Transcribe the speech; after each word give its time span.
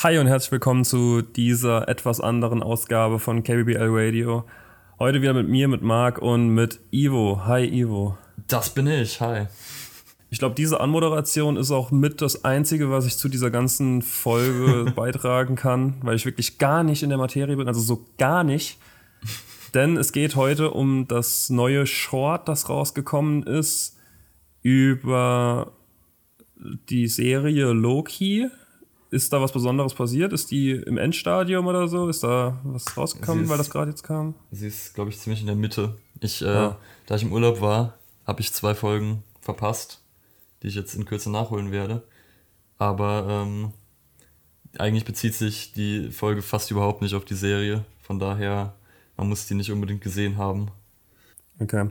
Hi 0.00 0.16
und 0.18 0.28
herzlich 0.28 0.52
willkommen 0.52 0.84
zu 0.84 1.22
dieser 1.22 1.88
etwas 1.88 2.20
anderen 2.20 2.62
Ausgabe 2.62 3.18
von 3.18 3.42
KBBL 3.42 3.88
Radio. 3.90 4.44
Heute 5.00 5.22
wieder 5.22 5.34
mit 5.34 5.48
mir, 5.48 5.66
mit 5.66 5.82
Marc 5.82 6.18
und 6.22 6.50
mit 6.50 6.78
Ivo. 6.92 7.40
Hi 7.46 7.64
Ivo. 7.66 8.16
Das 8.46 8.70
bin 8.70 8.86
ich, 8.86 9.20
hi. 9.20 9.46
Ich 10.30 10.38
glaube, 10.38 10.54
diese 10.54 10.78
Anmoderation 10.78 11.56
ist 11.56 11.72
auch 11.72 11.90
mit 11.90 12.22
das 12.22 12.44
Einzige, 12.44 12.92
was 12.92 13.06
ich 13.06 13.16
zu 13.16 13.28
dieser 13.28 13.50
ganzen 13.50 14.02
Folge 14.02 14.92
beitragen 14.94 15.56
kann, 15.56 15.96
weil 16.02 16.14
ich 16.14 16.24
wirklich 16.24 16.58
gar 16.58 16.84
nicht 16.84 17.02
in 17.02 17.08
der 17.08 17.18
Materie 17.18 17.56
bin, 17.56 17.66
also 17.66 17.80
so 17.80 18.06
gar 18.18 18.44
nicht. 18.44 18.78
Denn 19.74 19.96
es 19.96 20.12
geht 20.12 20.36
heute 20.36 20.70
um 20.70 21.08
das 21.08 21.50
neue 21.50 21.88
Short, 21.88 22.46
das 22.46 22.68
rausgekommen 22.68 23.42
ist, 23.42 23.98
über 24.62 25.72
die 26.88 27.08
Serie 27.08 27.72
Loki 27.72 28.48
ist 29.10 29.32
da 29.32 29.40
was 29.40 29.52
Besonderes 29.52 29.94
passiert? 29.94 30.32
Ist 30.32 30.50
die 30.50 30.72
im 30.72 30.98
Endstadium 30.98 31.66
oder 31.66 31.88
so? 31.88 32.08
Ist 32.08 32.22
da 32.22 32.58
was 32.64 32.96
rausgekommen, 32.96 33.44
ist, 33.44 33.50
weil 33.50 33.58
das 33.58 33.70
gerade 33.70 33.90
jetzt 33.90 34.02
kam? 34.02 34.34
Sie 34.50 34.66
ist, 34.66 34.94
glaube 34.94 35.10
ich, 35.10 35.18
ziemlich 35.18 35.40
in 35.40 35.46
der 35.46 35.56
Mitte. 35.56 35.96
Ich, 36.20 36.42
äh. 36.42 36.72
Da 37.06 37.14
ich 37.14 37.22
im 37.22 37.32
Urlaub 37.32 37.60
war, 37.60 37.94
habe 38.26 38.40
ich 38.40 38.52
zwei 38.52 38.74
Folgen 38.74 39.22
verpasst, 39.40 40.02
die 40.62 40.68
ich 40.68 40.74
jetzt 40.74 40.94
in 40.94 41.06
Kürze 41.06 41.30
nachholen 41.30 41.70
werde. 41.70 42.02
Aber 42.76 43.26
ähm, 43.28 43.72
eigentlich 44.78 45.04
bezieht 45.04 45.34
sich 45.34 45.72
die 45.72 46.10
Folge 46.10 46.42
fast 46.42 46.70
überhaupt 46.70 47.02
nicht 47.02 47.14
auf 47.14 47.24
die 47.24 47.34
Serie. 47.34 47.84
Von 48.02 48.18
daher, 48.18 48.74
man 49.16 49.28
muss 49.28 49.46
die 49.46 49.54
nicht 49.54 49.72
unbedingt 49.72 50.02
gesehen 50.02 50.36
haben. 50.36 50.70
Okay. 51.60 51.88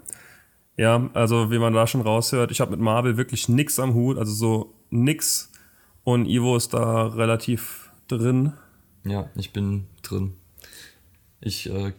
Ja, 0.78 1.10
also 1.14 1.50
wie 1.50 1.58
man 1.58 1.74
da 1.74 1.88
schon 1.88 2.02
raushört, 2.02 2.52
ich 2.52 2.62
habe 2.62 2.72
mit 2.72 2.80
Marvel 2.80 3.18
wirklich 3.18 3.50
nix 3.50 3.80
am 3.80 3.96
Hut, 3.96 4.20
also 4.20 4.32
so 4.32 4.74
nix 4.92 5.52
und 6.08 6.26
Ivo 6.26 6.56
ist 6.56 6.74
da 6.74 7.08
relativ 7.08 7.90
drin. 8.08 8.54
Ja, 9.04 9.30
ich 9.36 9.52
bin 9.52 9.88
drin. 10.04 10.36
Ich 11.42 11.70
äh, 11.70 11.92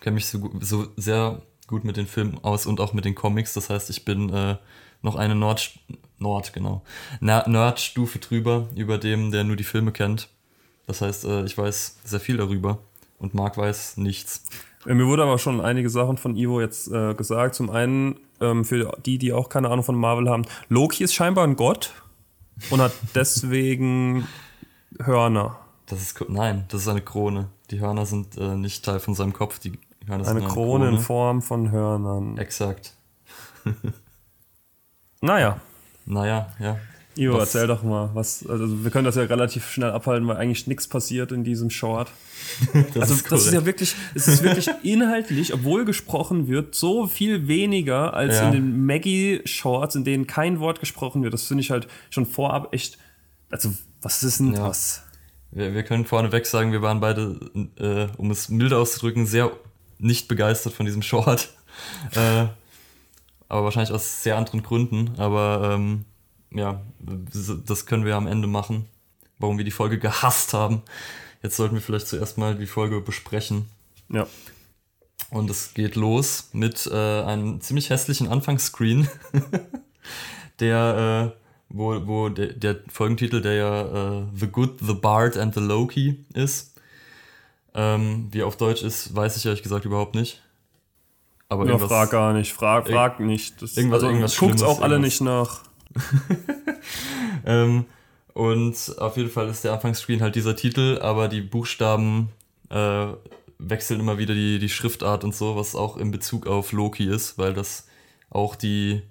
kenne 0.00 0.14
mich 0.14 0.26
so, 0.26 0.52
so, 0.60 0.86
sehr 0.94 1.42
gut 1.66 1.82
mit 1.82 1.96
den 1.96 2.06
Filmen 2.06 2.38
aus 2.44 2.66
und 2.66 2.78
auch 2.78 2.92
mit 2.92 3.04
den 3.04 3.16
Comics. 3.16 3.54
Das 3.54 3.68
heißt, 3.68 3.90
ich 3.90 4.04
bin 4.04 4.30
äh, 4.30 4.58
noch 5.02 5.16
eine 5.16 5.34
Nord, 5.34 5.76
Nord 6.20 6.52
genau, 6.52 6.84
Nerdstufe 7.20 8.20
drüber, 8.20 8.68
über 8.76 8.96
dem, 8.96 9.32
der 9.32 9.42
nur 9.42 9.56
die 9.56 9.64
Filme 9.64 9.90
kennt. 9.90 10.28
Das 10.86 11.00
heißt, 11.00 11.24
äh, 11.24 11.44
ich 11.44 11.58
weiß 11.58 11.98
sehr 12.04 12.20
viel 12.20 12.36
darüber 12.36 12.78
und 13.18 13.34
Marc 13.34 13.58
weiß 13.58 13.96
nichts. 13.96 14.44
Mir 14.84 15.08
wurde 15.08 15.24
aber 15.24 15.40
schon 15.40 15.60
einige 15.60 15.90
Sachen 15.90 16.16
von 16.16 16.36
Ivo 16.36 16.60
jetzt 16.60 16.92
äh, 16.92 17.12
gesagt. 17.14 17.56
Zum 17.56 17.70
einen, 17.70 18.20
ähm, 18.40 18.64
für 18.64 18.96
die, 19.04 19.18
die 19.18 19.32
auch 19.32 19.48
keine 19.48 19.68
Ahnung 19.68 19.84
von 19.84 19.96
Marvel 19.96 20.30
haben, 20.30 20.44
Loki 20.68 21.02
ist 21.02 21.12
scheinbar 21.12 21.42
ein 21.42 21.56
Gott 21.56 21.92
und 22.70 22.80
hat 22.80 22.92
deswegen 23.14 24.26
Hörner. 25.00 25.58
Das 25.86 26.02
ist 26.02 26.28
nein, 26.28 26.64
das 26.68 26.82
ist 26.82 26.88
eine 26.88 27.00
Krone. 27.00 27.48
Die 27.70 27.80
Hörner 27.80 28.06
sind 28.06 28.36
äh, 28.36 28.56
nicht 28.56 28.84
Teil 28.84 29.00
von 29.00 29.14
seinem 29.14 29.32
Kopf. 29.32 29.58
Die 29.58 29.78
Hörner 30.06 30.28
eine, 30.28 30.40
eine 30.40 30.48
Krone, 30.48 30.84
Krone 30.84 30.88
in 30.88 30.98
Form 30.98 31.42
von 31.42 31.70
Hörnern. 31.70 32.36
Exakt. 32.38 32.94
naja. 35.20 35.60
Naja, 36.04 36.52
ja. 36.58 36.78
Ivo, 37.18 37.34
was? 37.34 37.54
erzähl 37.54 37.66
doch 37.66 37.82
mal, 37.82 38.10
was, 38.14 38.46
also 38.46 38.84
wir 38.84 38.90
können 38.90 39.04
das 39.04 39.16
ja 39.16 39.22
relativ 39.22 39.68
schnell 39.68 39.90
abhalten, 39.90 40.26
weil 40.28 40.36
eigentlich 40.36 40.66
nichts 40.66 40.86
passiert 40.86 41.32
in 41.32 41.44
diesem 41.44 41.70
Short. 41.70 42.08
das 42.94 43.02
also 43.02 43.14
ist 43.14 43.32
das 43.32 43.46
ist 43.46 43.54
ja 43.54 43.66
wirklich, 43.66 43.94
es 44.14 44.28
ist 44.28 44.42
wirklich 44.42 44.68
inhaltlich, 44.82 45.52
obwohl 45.52 45.84
gesprochen 45.84 46.48
wird, 46.48 46.74
so 46.74 47.06
viel 47.06 47.48
weniger 47.48 48.14
als 48.14 48.36
ja. 48.36 48.46
in 48.46 48.52
den 48.52 48.86
Maggie-Shorts, 48.86 49.96
in 49.96 50.04
denen 50.04 50.26
kein 50.26 50.60
Wort 50.60 50.80
gesprochen 50.80 51.22
wird. 51.22 51.34
Das 51.34 51.46
finde 51.46 51.62
ich 51.62 51.70
halt 51.70 51.88
schon 52.10 52.26
vorab 52.26 52.72
echt, 52.72 52.98
also 53.50 53.72
was 54.00 54.22
ist 54.22 54.40
denn 54.40 54.54
ja. 54.54 54.68
das? 54.68 55.02
Wir, 55.50 55.74
wir 55.74 55.82
können 55.82 56.04
vorneweg 56.04 56.46
sagen, 56.46 56.72
wir 56.72 56.82
waren 56.82 57.00
beide, 57.00 57.38
äh, 57.76 58.06
um 58.16 58.30
es 58.30 58.48
milde 58.48 58.76
auszudrücken, 58.76 59.26
sehr 59.26 59.50
nicht 59.98 60.28
begeistert 60.28 60.72
von 60.72 60.86
diesem 60.86 61.02
Short. 61.02 61.50
äh, 62.14 62.46
aber 63.48 63.64
wahrscheinlich 63.64 63.92
aus 63.92 64.22
sehr 64.22 64.36
anderen 64.36 64.62
Gründen. 64.62 65.12
Aber 65.16 65.72
ähm, 65.74 66.04
ja, 66.50 66.80
das 67.66 67.86
können 67.86 68.04
wir 68.04 68.16
am 68.16 68.26
Ende 68.26 68.48
machen, 68.48 68.86
warum 69.38 69.58
wir 69.58 69.64
die 69.64 69.70
Folge 69.70 69.98
gehasst 69.98 70.54
haben. 70.54 70.82
Jetzt 71.42 71.56
sollten 71.56 71.74
wir 71.74 71.82
vielleicht 71.82 72.08
zuerst 72.08 72.38
mal 72.38 72.54
die 72.56 72.66
Folge 72.66 73.00
besprechen. 73.00 73.66
Ja. 74.08 74.26
Und 75.30 75.50
es 75.50 75.74
geht 75.74 75.94
los 75.94 76.50
mit 76.52 76.86
äh, 76.86 77.22
einem 77.22 77.60
ziemlich 77.60 77.90
hässlichen 77.90 78.28
Anfangsscreen, 78.28 79.08
der, 80.60 81.34
äh, 81.36 81.40
wo, 81.68 82.06
wo 82.06 82.28
der, 82.30 82.54
der, 82.54 82.76
Folgentitel, 82.88 83.42
der 83.42 83.54
ja 83.54 84.20
äh, 84.20 84.22
The 84.34 84.46
Good, 84.46 84.78
The 84.80 84.94
Bard 84.94 85.36
and 85.36 85.54
The 85.54 85.60
Loki 85.60 86.24
ist. 86.32 86.74
Ähm, 87.74 88.28
wie 88.30 88.42
auf 88.42 88.56
Deutsch 88.56 88.82
ist, 88.82 89.14
weiß 89.14 89.36
ich 89.36 89.44
ehrlich 89.44 89.62
gesagt 89.62 89.84
überhaupt 89.84 90.14
nicht. 90.14 90.42
Aber 91.50 91.66
ja, 91.66 91.78
frag 91.78 92.10
gar 92.10 92.32
nicht, 92.32 92.52
frag, 92.52 92.88
frag 92.88 93.20
nicht. 93.20 93.60
Das, 93.62 93.76
irgendwas, 93.76 93.98
also, 93.98 94.06
irgendwas 94.08 94.36
guckt's 94.36 94.62
auch 94.62 94.80
alle 94.80 94.98
nicht 94.98 95.20
nach. 95.20 95.62
ähm, 97.46 97.86
und 98.34 98.94
auf 98.98 99.16
jeden 99.16 99.30
Fall 99.30 99.48
ist 99.48 99.64
der 99.64 99.72
Anfangsscreen 99.72 100.20
halt 100.20 100.36
dieser 100.36 100.56
Titel, 100.56 100.98
aber 101.02 101.28
die 101.28 101.40
Buchstaben 101.40 102.28
äh, 102.70 103.06
wechseln 103.58 104.00
immer 104.00 104.18
wieder 104.18 104.34
die, 104.34 104.58
die 104.58 104.68
Schriftart 104.68 105.24
und 105.24 105.34
so, 105.34 105.56
was 105.56 105.74
auch 105.74 105.96
in 105.96 106.10
Bezug 106.10 106.46
auf 106.46 106.72
Loki 106.72 107.04
ist, 107.04 107.38
weil 107.38 107.52
das 107.52 107.88
auch 108.30 108.54
die 108.54 109.02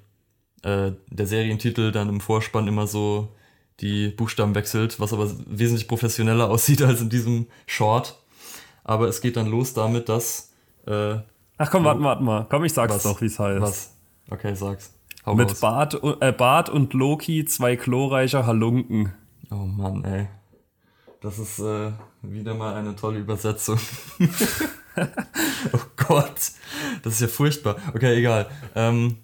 äh, 0.63 0.91
der 1.09 1.27
Serientitel 1.27 1.91
dann 1.91 2.09
im 2.09 2.21
Vorspann 2.21 2.67
immer 2.67 2.87
so 2.87 3.29
die 3.79 4.09
Buchstaben 4.09 4.55
wechselt, 4.55 4.99
was 4.99 5.13
aber 5.13 5.29
wesentlich 5.45 5.87
professioneller 5.87 6.49
aussieht 6.49 6.81
als 6.81 7.01
in 7.01 7.09
diesem 7.09 7.47
Short. 7.65 8.19
Aber 8.83 9.07
es 9.07 9.21
geht 9.21 9.35
dann 9.35 9.47
los 9.47 9.73
damit, 9.73 10.09
dass. 10.09 10.53
Äh, 10.85 11.17
Ach 11.57 11.71
komm, 11.71 11.83
warte, 11.83 12.01
warte 12.01 12.23
mal. 12.23 12.45
Komm, 12.49 12.63
ich 12.63 12.73
sag's 12.73 12.93
was, 12.93 13.03
doch, 13.03 13.19
wie 13.21 13.25
es 13.25 13.37
heißt. 13.37 13.61
Was? 13.61 13.93
Okay, 14.29 14.55
sag's. 14.55 14.93
Hau 15.27 15.35
Mit 15.35 15.59
Bart, 15.59 16.01
äh, 16.21 16.31
Bart 16.31 16.69
und 16.69 16.93
Loki, 16.93 17.43
zwei 17.43 17.75
glorreicher 17.75 18.45
Halunken. 18.45 19.11
Oh 19.51 19.55
Mann, 19.55 20.05
ey. 20.05 20.29
Das 21.19 21.37
ist 21.37 21.59
äh, 21.59 21.91
wieder 22.21 22.53
mal 22.53 22.75
eine 22.75 22.95
tolle 22.95 23.19
Übersetzung. 23.19 23.77
oh 25.73 25.79
Gott, 25.97 26.51
das 27.03 27.13
ist 27.15 27.19
ja 27.19 27.27
furchtbar. 27.27 27.75
Okay, 27.93 28.15
egal. 28.15 28.49
Ähm, 28.73 29.17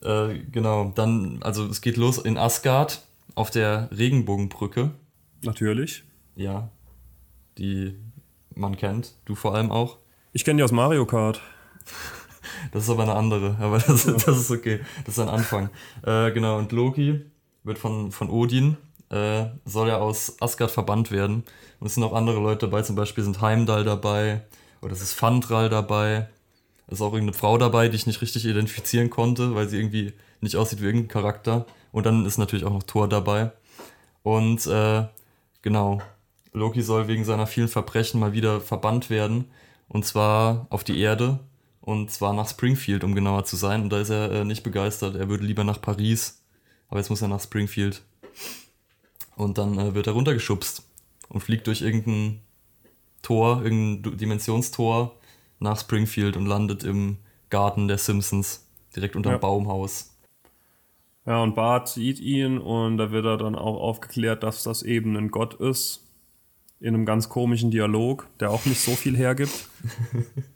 äh, 0.00 0.38
genau, 0.52 0.92
dann, 0.94 1.42
also 1.42 1.66
es 1.66 1.80
geht 1.80 1.96
los 1.96 2.18
in 2.18 2.38
Asgard 2.38 3.04
auf 3.34 3.50
der 3.50 3.88
Regenbogenbrücke. 3.90 4.92
Natürlich. 5.42 6.04
Ja, 6.36 6.68
die 7.58 7.98
man 8.54 8.76
kennt, 8.76 9.16
du 9.24 9.34
vor 9.34 9.56
allem 9.56 9.72
auch. 9.72 9.98
Ich 10.32 10.44
kenne 10.44 10.58
die 10.58 10.62
aus 10.62 10.70
Mario 10.70 11.04
Kart. 11.04 11.40
Das 12.74 12.82
ist 12.82 12.90
aber 12.90 13.04
eine 13.04 13.14
andere, 13.14 13.56
aber 13.60 13.78
das, 13.78 14.04
das 14.04 14.36
ist 14.36 14.50
okay. 14.50 14.80
Das 15.06 15.16
ist 15.16 15.20
ein 15.20 15.28
Anfang. 15.28 15.70
Äh, 16.02 16.32
genau, 16.32 16.58
und 16.58 16.72
Loki 16.72 17.24
wird 17.62 17.78
von, 17.78 18.10
von 18.10 18.28
Odin, 18.28 18.76
äh, 19.10 19.44
soll 19.64 19.88
ja 19.88 19.98
aus 19.98 20.36
Asgard 20.40 20.72
verbannt 20.72 21.12
werden. 21.12 21.44
Und 21.78 21.86
es 21.86 21.94
sind 21.94 22.02
auch 22.02 22.12
andere 22.12 22.40
Leute 22.40 22.66
dabei, 22.66 22.82
zum 22.82 22.96
Beispiel 22.96 23.22
sind 23.22 23.40
Heimdall 23.40 23.84
dabei, 23.84 24.42
oder 24.82 24.92
es 24.92 25.00
ist 25.00 25.12
Fandral 25.12 25.68
dabei. 25.68 26.28
Es 26.88 26.94
ist 26.94 27.00
auch 27.00 27.12
irgendeine 27.12 27.38
Frau 27.38 27.56
dabei, 27.58 27.88
die 27.88 27.94
ich 27.94 28.08
nicht 28.08 28.20
richtig 28.20 28.44
identifizieren 28.44 29.08
konnte, 29.08 29.54
weil 29.54 29.68
sie 29.68 29.78
irgendwie 29.78 30.12
nicht 30.40 30.56
aussieht 30.56 30.82
wie 30.82 30.86
irgendein 30.86 31.08
Charakter. 31.08 31.66
Und 31.92 32.06
dann 32.06 32.26
ist 32.26 32.38
natürlich 32.38 32.64
auch 32.64 32.72
noch 32.72 32.82
Thor 32.82 33.08
dabei. 33.08 33.52
Und 34.24 34.66
äh, 34.66 35.04
genau, 35.62 36.02
Loki 36.52 36.82
soll 36.82 37.06
wegen 37.06 37.24
seiner 37.24 37.46
vielen 37.46 37.68
Verbrechen 37.68 38.18
mal 38.18 38.32
wieder 38.32 38.60
verbannt 38.60 39.10
werden. 39.10 39.44
Und 39.88 40.04
zwar 40.04 40.66
auf 40.70 40.82
die 40.82 40.98
Erde 40.98 41.38
und 41.84 42.10
zwar 42.10 42.32
nach 42.32 42.48
Springfield, 42.48 43.04
um 43.04 43.14
genauer 43.14 43.44
zu 43.44 43.56
sein. 43.56 43.82
Und 43.82 43.90
da 43.90 44.00
ist 44.00 44.08
er 44.08 44.32
äh, 44.32 44.44
nicht 44.44 44.62
begeistert. 44.62 45.16
Er 45.16 45.28
würde 45.28 45.44
lieber 45.44 45.64
nach 45.64 45.82
Paris. 45.82 46.42
Aber 46.88 46.98
jetzt 46.98 47.10
muss 47.10 47.20
er 47.20 47.28
nach 47.28 47.42
Springfield. 47.42 48.02
Und 49.36 49.58
dann 49.58 49.78
äh, 49.78 49.94
wird 49.94 50.06
er 50.06 50.14
runtergeschubst 50.14 50.88
und 51.28 51.42
fliegt 51.42 51.66
durch 51.66 51.82
irgendein 51.82 52.40
Tor, 53.20 53.62
irgendein 53.62 54.16
Dimensionstor 54.16 55.14
nach 55.58 55.78
Springfield 55.78 56.38
und 56.38 56.46
landet 56.46 56.84
im 56.84 57.18
Garten 57.50 57.86
der 57.86 57.98
Simpsons, 57.98 58.66
direkt 58.96 59.14
unter 59.14 59.30
dem 59.30 59.34
ja. 59.34 59.38
Baumhaus. 59.38 60.16
Ja, 61.26 61.42
und 61.42 61.54
Bart 61.54 61.88
sieht 61.88 62.18
ihn 62.18 62.58
und 62.58 62.96
da 62.96 63.10
wird 63.10 63.26
er 63.26 63.36
dann 63.36 63.54
auch 63.54 63.78
aufgeklärt, 63.78 64.42
dass 64.42 64.62
das 64.62 64.82
eben 64.82 65.16
ein 65.16 65.30
Gott 65.30 65.54
ist. 65.54 66.00
In 66.80 66.94
einem 66.94 67.04
ganz 67.04 67.28
komischen 67.28 67.70
Dialog, 67.70 68.26
der 68.40 68.50
auch 68.50 68.64
nicht 68.64 68.80
so 68.80 68.92
viel 68.92 69.16
hergibt. 69.16 69.68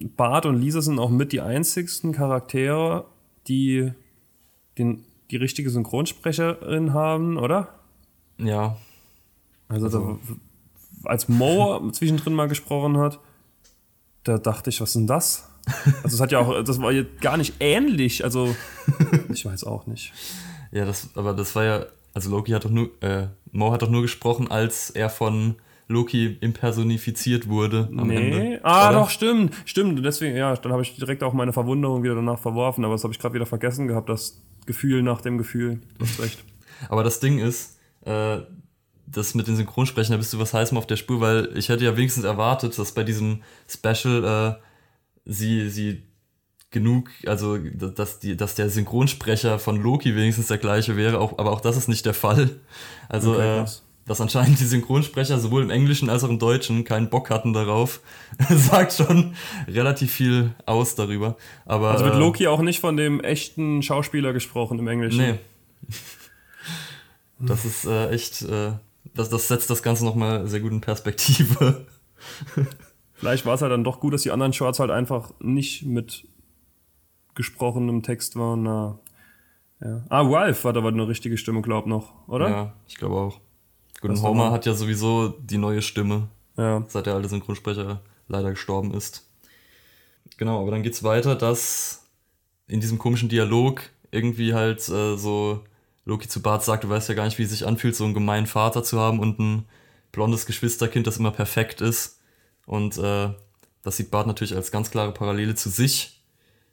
Bart 0.00 0.46
und 0.46 0.60
Lisa 0.60 0.80
sind 0.80 0.98
auch 0.98 1.10
mit 1.10 1.32
die 1.32 1.40
einzigsten 1.40 2.12
Charaktere, 2.12 3.06
die 3.46 3.92
den, 4.78 5.04
die 5.30 5.36
richtige 5.36 5.70
Synchronsprecherin 5.70 6.92
haben, 6.92 7.36
oder? 7.36 7.68
Ja. 8.38 8.76
Also, 9.68 9.86
also. 9.86 10.18
Da, 10.22 11.10
als 11.10 11.28
Mo 11.28 11.90
zwischendrin 11.92 12.34
mal 12.34 12.48
gesprochen 12.48 12.98
hat, 12.98 13.20
da 14.24 14.38
dachte 14.38 14.70
ich, 14.70 14.80
was 14.80 14.90
ist 14.90 14.96
denn 14.96 15.06
das? 15.06 15.50
Also 16.02 16.16
es 16.16 16.20
hat 16.20 16.32
ja 16.32 16.40
auch, 16.40 16.62
das 16.62 16.80
war 16.80 16.92
ja 16.92 17.04
gar 17.20 17.36
nicht 17.36 17.54
ähnlich. 17.60 18.24
Also 18.24 18.54
ich 19.32 19.44
weiß 19.44 19.64
auch 19.64 19.86
nicht. 19.86 20.12
Ja, 20.72 20.84
das, 20.84 21.10
aber 21.14 21.32
das 21.32 21.54
war 21.54 21.64
ja 21.64 21.86
also 22.14 22.30
Loki 22.30 22.52
hat 22.52 22.64
doch 22.64 22.70
nur, 22.70 22.90
äh, 23.02 23.26
Mo 23.50 23.72
hat 23.72 23.82
doch 23.82 23.90
nur 23.90 24.02
gesprochen, 24.02 24.50
als 24.50 24.90
er 24.90 25.10
von 25.10 25.56
Loki 25.88 26.38
impersonifiziert 26.40 27.48
wurde 27.48 27.88
am 27.96 28.08
nee. 28.08 28.16
Ende. 28.16 28.60
Ah, 28.64 28.88
Oder? 28.88 29.00
doch, 29.00 29.10
stimmt. 29.10 29.54
Stimmt. 29.64 30.04
Deswegen, 30.04 30.36
ja, 30.36 30.56
dann 30.56 30.72
habe 30.72 30.82
ich 30.82 30.96
direkt 30.96 31.22
auch 31.22 31.32
meine 31.32 31.52
Verwunderung 31.52 32.02
wieder 32.02 32.14
danach 32.14 32.38
verworfen, 32.38 32.84
aber 32.84 32.94
das 32.94 33.04
habe 33.04 33.12
ich 33.12 33.18
gerade 33.18 33.34
wieder 33.34 33.46
vergessen 33.46 33.86
gehabt, 33.86 34.08
das 34.08 34.42
Gefühl 34.66 35.02
nach 35.02 35.20
dem 35.20 35.36
Gefühl. 35.38 35.80
Du 35.98 36.06
hast 36.06 36.20
recht. 36.20 36.44
Aber 36.88 37.04
das 37.04 37.20
Ding 37.20 37.38
ist, 37.38 37.78
äh, 38.04 38.38
das 39.06 39.34
mit 39.34 39.46
den 39.46 39.56
Synchronsprechern, 39.56 40.12
da 40.12 40.16
bist 40.16 40.32
du 40.32 40.38
was 40.38 40.52
heißem 40.52 40.76
auf 40.76 40.86
der 40.86 40.96
Spur, 40.96 41.20
weil 41.20 41.50
ich 41.56 41.68
hätte 41.68 41.84
ja 41.84 41.96
wenigstens 41.96 42.24
erwartet, 42.24 42.78
dass 42.78 42.92
bei 42.92 43.04
diesem 43.04 43.42
Special 43.68 44.58
äh, 44.58 44.62
sie, 45.24 45.70
sie 45.70 46.02
genug, 46.70 47.10
also 47.26 47.56
dass, 47.56 48.18
die, 48.18 48.36
dass 48.36 48.54
der 48.56 48.68
Synchronsprecher 48.68 49.58
von 49.58 49.80
Loki 49.80 50.16
wenigstens 50.16 50.48
der 50.48 50.58
gleiche 50.58 50.96
wäre, 50.96 51.20
auch, 51.20 51.38
aber 51.38 51.52
auch 51.52 51.60
das 51.60 51.76
ist 51.76 51.88
nicht 51.88 52.04
der 52.04 52.14
Fall. 52.14 52.50
Also, 53.08 53.34
Okay, 53.34 53.60
äh. 53.60 53.66
Dass 54.06 54.20
anscheinend 54.20 54.60
die 54.60 54.64
Synchronsprecher 54.64 55.38
sowohl 55.38 55.62
im 55.62 55.70
Englischen 55.70 56.10
als 56.10 56.24
auch 56.24 56.28
im 56.28 56.38
Deutschen 56.38 56.84
keinen 56.84 57.08
Bock 57.08 57.30
hatten 57.30 57.52
darauf, 57.52 58.00
sagt 58.50 58.92
schon 58.92 59.34
relativ 59.66 60.12
viel 60.12 60.54
aus 60.66 60.94
darüber. 60.94 61.36
Aber, 61.64 61.92
Also 61.92 62.04
wird 62.04 62.16
äh, 62.16 62.18
Loki 62.18 62.46
auch 62.46 62.60
nicht 62.60 62.80
von 62.80 62.96
dem 62.96 63.20
echten 63.20 63.82
Schauspieler 63.82 64.32
gesprochen 64.32 64.78
im 64.78 64.88
Englischen. 64.88 65.18
Nee. 65.18 65.38
Das 67.38 67.64
ist 67.64 67.84
äh, 67.84 68.10
echt, 68.10 68.42
äh, 68.42 68.72
das, 69.14 69.28
das 69.28 69.48
setzt 69.48 69.70
das 69.70 69.82
Ganze 69.82 70.04
nochmal 70.04 70.46
sehr 70.46 70.60
gut 70.60 70.72
in 70.72 70.80
Perspektive. 70.80 71.86
Vielleicht 73.14 73.46
war 73.46 73.54
es 73.54 73.62
halt 73.62 73.72
dann 73.72 73.84
doch 73.84 74.00
gut, 74.00 74.12
dass 74.12 74.22
die 74.22 74.30
anderen 74.30 74.52
Shorts 74.52 74.80
halt 74.80 74.90
einfach 74.90 75.32
nicht 75.40 75.84
mit 75.84 76.26
gesprochenem 77.34 78.02
Text 78.02 78.36
waren. 78.36 78.62
Na, 78.64 78.98
ja. 79.80 80.04
Ah, 80.08 80.22
Ralph 80.22 80.64
hat 80.64 80.76
aber 80.76 80.88
eine 80.88 81.08
richtige 81.08 81.36
Stimme, 81.36 81.62
glaub 81.62 81.86
noch, 81.86 82.12
oder? 82.28 82.48
Ja, 82.48 82.72
ich 82.86 82.96
glaube 82.96 83.16
auch. 83.16 83.40
Das 84.12 84.22
Homer 84.22 84.50
hat 84.50 84.66
ja 84.66 84.74
sowieso 84.74 85.28
die 85.28 85.58
neue 85.58 85.82
Stimme, 85.82 86.28
Ja. 86.56 86.84
seit 86.88 87.06
der 87.06 87.14
alte 87.14 87.28
Synchronsprecher 87.28 88.00
leider 88.28 88.50
gestorben 88.50 88.92
ist. 88.94 89.26
Genau, 90.36 90.60
aber 90.60 90.70
dann 90.70 90.82
geht's 90.82 91.02
weiter, 91.02 91.34
dass 91.36 92.02
in 92.66 92.80
diesem 92.80 92.98
komischen 92.98 93.28
Dialog 93.28 93.82
irgendwie 94.10 94.54
halt 94.54 94.88
äh, 94.88 95.16
so 95.16 95.64
Loki 96.04 96.28
zu 96.28 96.42
Bart 96.42 96.64
sagt, 96.64 96.84
du 96.84 96.88
weißt 96.88 97.08
ja 97.08 97.14
gar 97.14 97.24
nicht, 97.24 97.38
wie 97.38 97.42
es 97.44 97.50
sich 97.50 97.66
anfühlt, 97.66 97.96
so 97.96 98.04
einen 98.04 98.14
gemeinen 98.14 98.46
Vater 98.46 98.82
zu 98.82 99.00
haben 99.00 99.20
und 99.20 99.38
ein 99.38 99.64
blondes 100.12 100.46
Geschwisterkind, 100.46 101.06
das 101.06 101.16
immer 101.18 101.30
perfekt 101.30 101.80
ist. 101.80 102.20
Und 102.66 102.98
äh, 102.98 103.30
das 103.82 103.96
sieht 103.96 104.10
Bart 104.10 104.26
natürlich 104.26 104.54
als 104.54 104.70
ganz 104.70 104.90
klare 104.90 105.12
Parallele 105.12 105.54
zu 105.54 105.68
sich, 105.68 106.22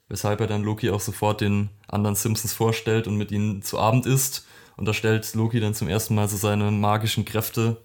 weshalb 0.07 0.39
er 0.42 0.48
dann 0.48 0.63
Loki 0.63 0.89
auch 0.89 1.01
sofort 1.01 1.42
den 1.42 1.69
anderen 1.88 2.16
Simpsons 2.16 2.54
vorstellt 2.54 3.07
und 3.07 3.18
mit 3.18 3.31
ihnen 3.31 3.62
zu 3.62 3.80
Abend 3.80 4.06
isst. 4.06 4.45
Und 4.81 4.88
da 4.88 4.95
stellt 4.95 5.36
Loki 5.36 5.60
dann 5.60 5.75
zum 5.75 5.88
ersten 5.88 6.16
Mal 6.16 6.28
so 6.28 6.38
seine 6.38 6.72
magischen 6.72 7.24
Kräfte 7.24 7.78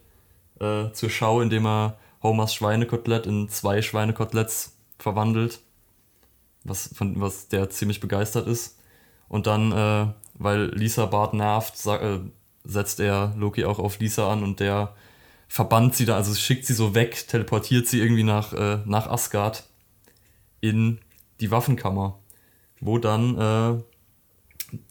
äh, 0.59 0.91
zur 0.93 1.11
Schau, 1.11 1.41
indem 1.41 1.67
er 1.67 1.99
Homers 2.23 2.55
Schweinekotelett 2.55 3.27
in 3.27 3.49
zwei 3.49 3.83
Schweinekoteletts 3.83 4.75
verwandelt, 4.97 5.59
was, 6.63 6.89
von, 6.95 7.21
was 7.21 7.49
der 7.49 7.69
ziemlich 7.69 7.99
begeistert 7.99 8.47
ist. 8.47 8.79
Und 9.29 9.45
dann, 9.45 9.71
äh, 9.71 10.07
weil 10.39 10.71
Lisa 10.73 11.05
Bart 11.05 11.35
nervt, 11.35 11.77
sa- 11.77 12.01
äh, 12.01 12.19
setzt 12.63 12.99
er 12.99 13.31
Loki 13.37 13.63
auch 13.63 13.77
auf 13.77 13.99
Lisa 13.99 14.31
an 14.33 14.41
und 14.41 14.59
der 14.59 14.95
verbannt 15.47 15.95
sie 15.95 16.05
da, 16.05 16.15
also 16.15 16.33
schickt 16.33 16.65
sie 16.65 16.73
so 16.73 16.95
weg, 16.95 17.27
teleportiert 17.27 17.85
sie 17.85 17.99
irgendwie 17.99 18.23
nach, 18.23 18.53
äh, 18.53 18.79
nach 18.85 19.05
Asgard 19.05 19.65
in 20.61 20.97
die 21.41 21.51
Waffenkammer, 21.51 22.17
wo 22.79 22.97
dann 22.97 23.37
äh, 23.37 23.83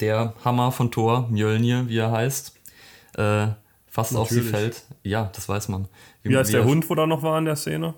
der 0.01 0.35
Hammer 0.45 0.73
von 0.73 0.91
Thor, 0.91 1.29
Mjölnir, 1.31 1.89
wie 1.89 1.99
er 1.99 2.11
heißt, 2.13 2.55
äh, 3.17 3.49
fast 3.87 4.15
auf 4.17 4.29
sie 4.29 4.37
Natürlich. 4.37 4.51
fällt. 4.57 4.83
Ja, 5.03 5.31
das 5.35 5.49
weiß 5.49 5.69
man. 5.69 5.89
Wie 6.23 6.37
heißt 6.37 6.53
der 6.53 6.61
er- 6.61 6.67
Hund, 6.67 6.89
wo 6.91 6.95
da 6.95 7.07
noch 7.07 7.23
war 7.23 7.39
in 7.39 7.45
der 7.45 7.57
Szene? 7.57 7.95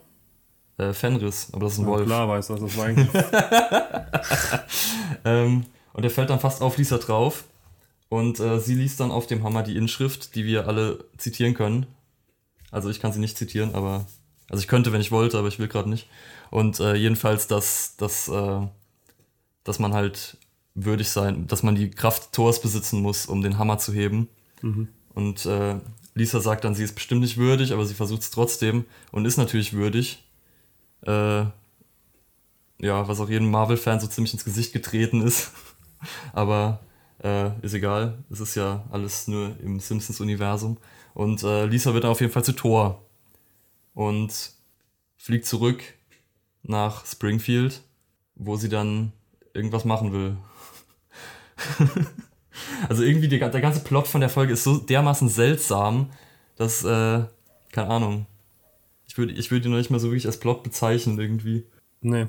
Äh, 0.76 0.92
Fenris, 0.92 1.48
aber 1.52 1.64
das 1.64 1.72
ist 1.74 1.78
ein 1.80 1.86
Ja, 1.86 1.88
Wolf. 1.90 2.06
klar 2.06 2.28
weiß 2.28 2.46
das, 2.48 2.60
das 2.60 2.76
war 2.76 2.84
eigentlich. 2.86 3.08
Ähm, 5.24 5.64
und 5.92 6.04
er 6.04 6.10
fällt 6.10 6.30
dann 6.30 6.40
fast 6.40 6.62
auf 6.62 6.76
Lisa 6.78 6.98
drauf. 6.98 7.44
Und 8.08 8.40
äh, 8.40 8.58
sie 8.60 8.74
liest 8.74 9.00
dann 9.00 9.10
auf 9.10 9.26
dem 9.26 9.42
Hammer 9.44 9.62
die 9.62 9.76
Inschrift, 9.76 10.34
die 10.34 10.44
wir 10.44 10.66
alle 10.66 11.04
zitieren 11.18 11.54
können. 11.54 11.86
Also 12.70 12.88
ich 12.88 13.00
kann 13.00 13.12
sie 13.12 13.20
nicht 13.20 13.36
zitieren, 13.36 13.74
aber. 13.74 14.06
Also 14.50 14.62
ich 14.62 14.68
könnte, 14.68 14.92
wenn 14.92 15.00
ich 15.02 15.10
wollte, 15.12 15.36
aber 15.38 15.48
ich 15.48 15.58
will 15.58 15.68
gerade 15.68 15.90
nicht. 15.90 16.08
Und 16.50 16.80
äh, 16.80 16.94
jedenfalls, 16.94 17.48
dass, 17.48 17.96
dass, 17.96 18.28
äh, 18.28 18.60
dass 19.64 19.78
man 19.78 19.92
halt 19.92 20.38
würdig 20.84 21.08
sein, 21.08 21.46
dass 21.46 21.62
man 21.62 21.74
die 21.74 21.90
Kraft 21.90 22.32
Thors 22.32 22.60
besitzen 22.60 23.00
muss, 23.00 23.26
um 23.26 23.42
den 23.42 23.58
Hammer 23.58 23.78
zu 23.78 23.92
heben. 23.92 24.28
Und 25.14 25.46
äh, 25.46 25.76
Lisa 26.14 26.40
sagt 26.40 26.64
dann, 26.64 26.74
sie 26.74 26.84
ist 26.84 26.94
bestimmt 26.94 27.20
nicht 27.22 27.36
würdig, 27.36 27.72
aber 27.72 27.84
sie 27.86 27.94
versucht 27.94 28.22
es 28.22 28.30
trotzdem 28.30 28.84
und 29.12 29.24
ist 29.24 29.36
natürlich 29.36 29.72
würdig. 29.72 30.24
Äh, 31.02 31.44
ja, 32.80 33.08
was 33.08 33.20
auch 33.20 33.28
jedem 33.28 33.50
Marvel-Fan 33.50 34.00
so 34.00 34.06
ziemlich 34.06 34.32
ins 34.32 34.44
Gesicht 34.44 34.72
getreten 34.72 35.20
ist. 35.20 35.52
Aber 36.32 36.80
äh, 37.22 37.50
ist 37.62 37.74
egal. 37.74 38.22
Es 38.30 38.40
ist 38.40 38.54
ja 38.54 38.84
alles 38.90 39.26
nur 39.26 39.58
im 39.60 39.80
Simpsons-Universum. 39.80 40.78
Und 41.14 41.42
äh, 41.42 41.66
Lisa 41.66 41.92
wird 41.92 42.04
dann 42.04 42.12
auf 42.12 42.20
jeden 42.20 42.32
Fall 42.32 42.44
zu 42.44 42.52
Thor. 42.52 43.04
Und 43.94 44.52
fliegt 45.16 45.46
zurück 45.46 45.82
nach 46.62 47.04
Springfield, 47.04 47.82
wo 48.36 48.56
sie 48.56 48.68
dann 48.68 49.12
irgendwas 49.54 49.84
machen 49.84 50.12
will. 50.12 50.36
also 52.88 53.02
irgendwie 53.02 53.28
die, 53.28 53.38
der 53.38 53.60
ganze 53.60 53.80
Plot 53.80 54.06
von 54.06 54.20
der 54.20 54.30
Folge 54.30 54.52
ist 54.52 54.64
so 54.64 54.78
dermaßen 54.78 55.28
seltsam, 55.28 56.10
dass, 56.56 56.84
äh, 56.84 57.22
keine 57.72 57.88
Ahnung. 57.88 58.26
Ich 59.06 59.16
würde 59.16 59.32
ich 59.32 59.50
würd 59.50 59.64
ihn 59.64 59.70
noch 59.70 59.78
nicht 59.78 59.90
mal 59.90 60.00
so 60.00 60.08
wirklich 60.08 60.26
als 60.26 60.40
Plot 60.40 60.62
bezeichnen 60.62 61.18
irgendwie. 61.18 61.64
nee. 62.00 62.26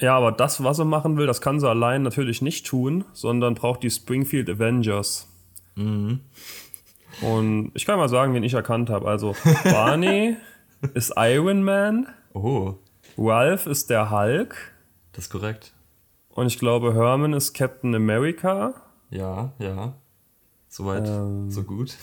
Ja, 0.00 0.16
aber 0.16 0.32
das, 0.32 0.64
was 0.64 0.78
sie 0.78 0.84
machen 0.84 1.16
will, 1.16 1.28
das 1.28 1.40
kann 1.40 1.60
sie 1.60 1.68
allein 1.68 2.02
natürlich 2.02 2.42
nicht 2.42 2.66
tun, 2.66 3.04
sondern 3.12 3.54
braucht 3.54 3.84
die 3.84 3.90
Springfield 3.90 4.50
Avengers. 4.50 5.28
Mhm. 5.76 6.20
Und 7.20 7.70
ich 7.74 7.84
kann 7.86 7.98
mal 7.98 8.08
sagen, 8.08 8.34
wen 8.34 8.42
ich 8.42 8.54
erkannt 8.54 8.90
habe. 8.90 9.06
Also 9.06 9.36
Barney 9.62 10.36
ist 10.94 11.12
Iron 11.16 11.62
Man, 11.62 12.08
Oh, 12.34 12.74
Ralph 13.16 13.66
ist 13.66 13.90
der 13.90 14.10
Hulk 14.10 14.72
das 15.12 15.24
ist 15.24 15.30
korrekt. 15.30 15.72
Und 16.34 16.46
ich 16.46 16.58
glaube 16.58 16.94
Herman 16.94 17.32
ist 17.32 17.54
Captain 17.54 17.94
America. 17.94 18.74
Ja, 19.10 19.52
ja. 19.58 19.94
Soweit, 20.68 21.06
Ähm. 21.06 21.50
so 21.50 21.62
gut. 21.64 21.96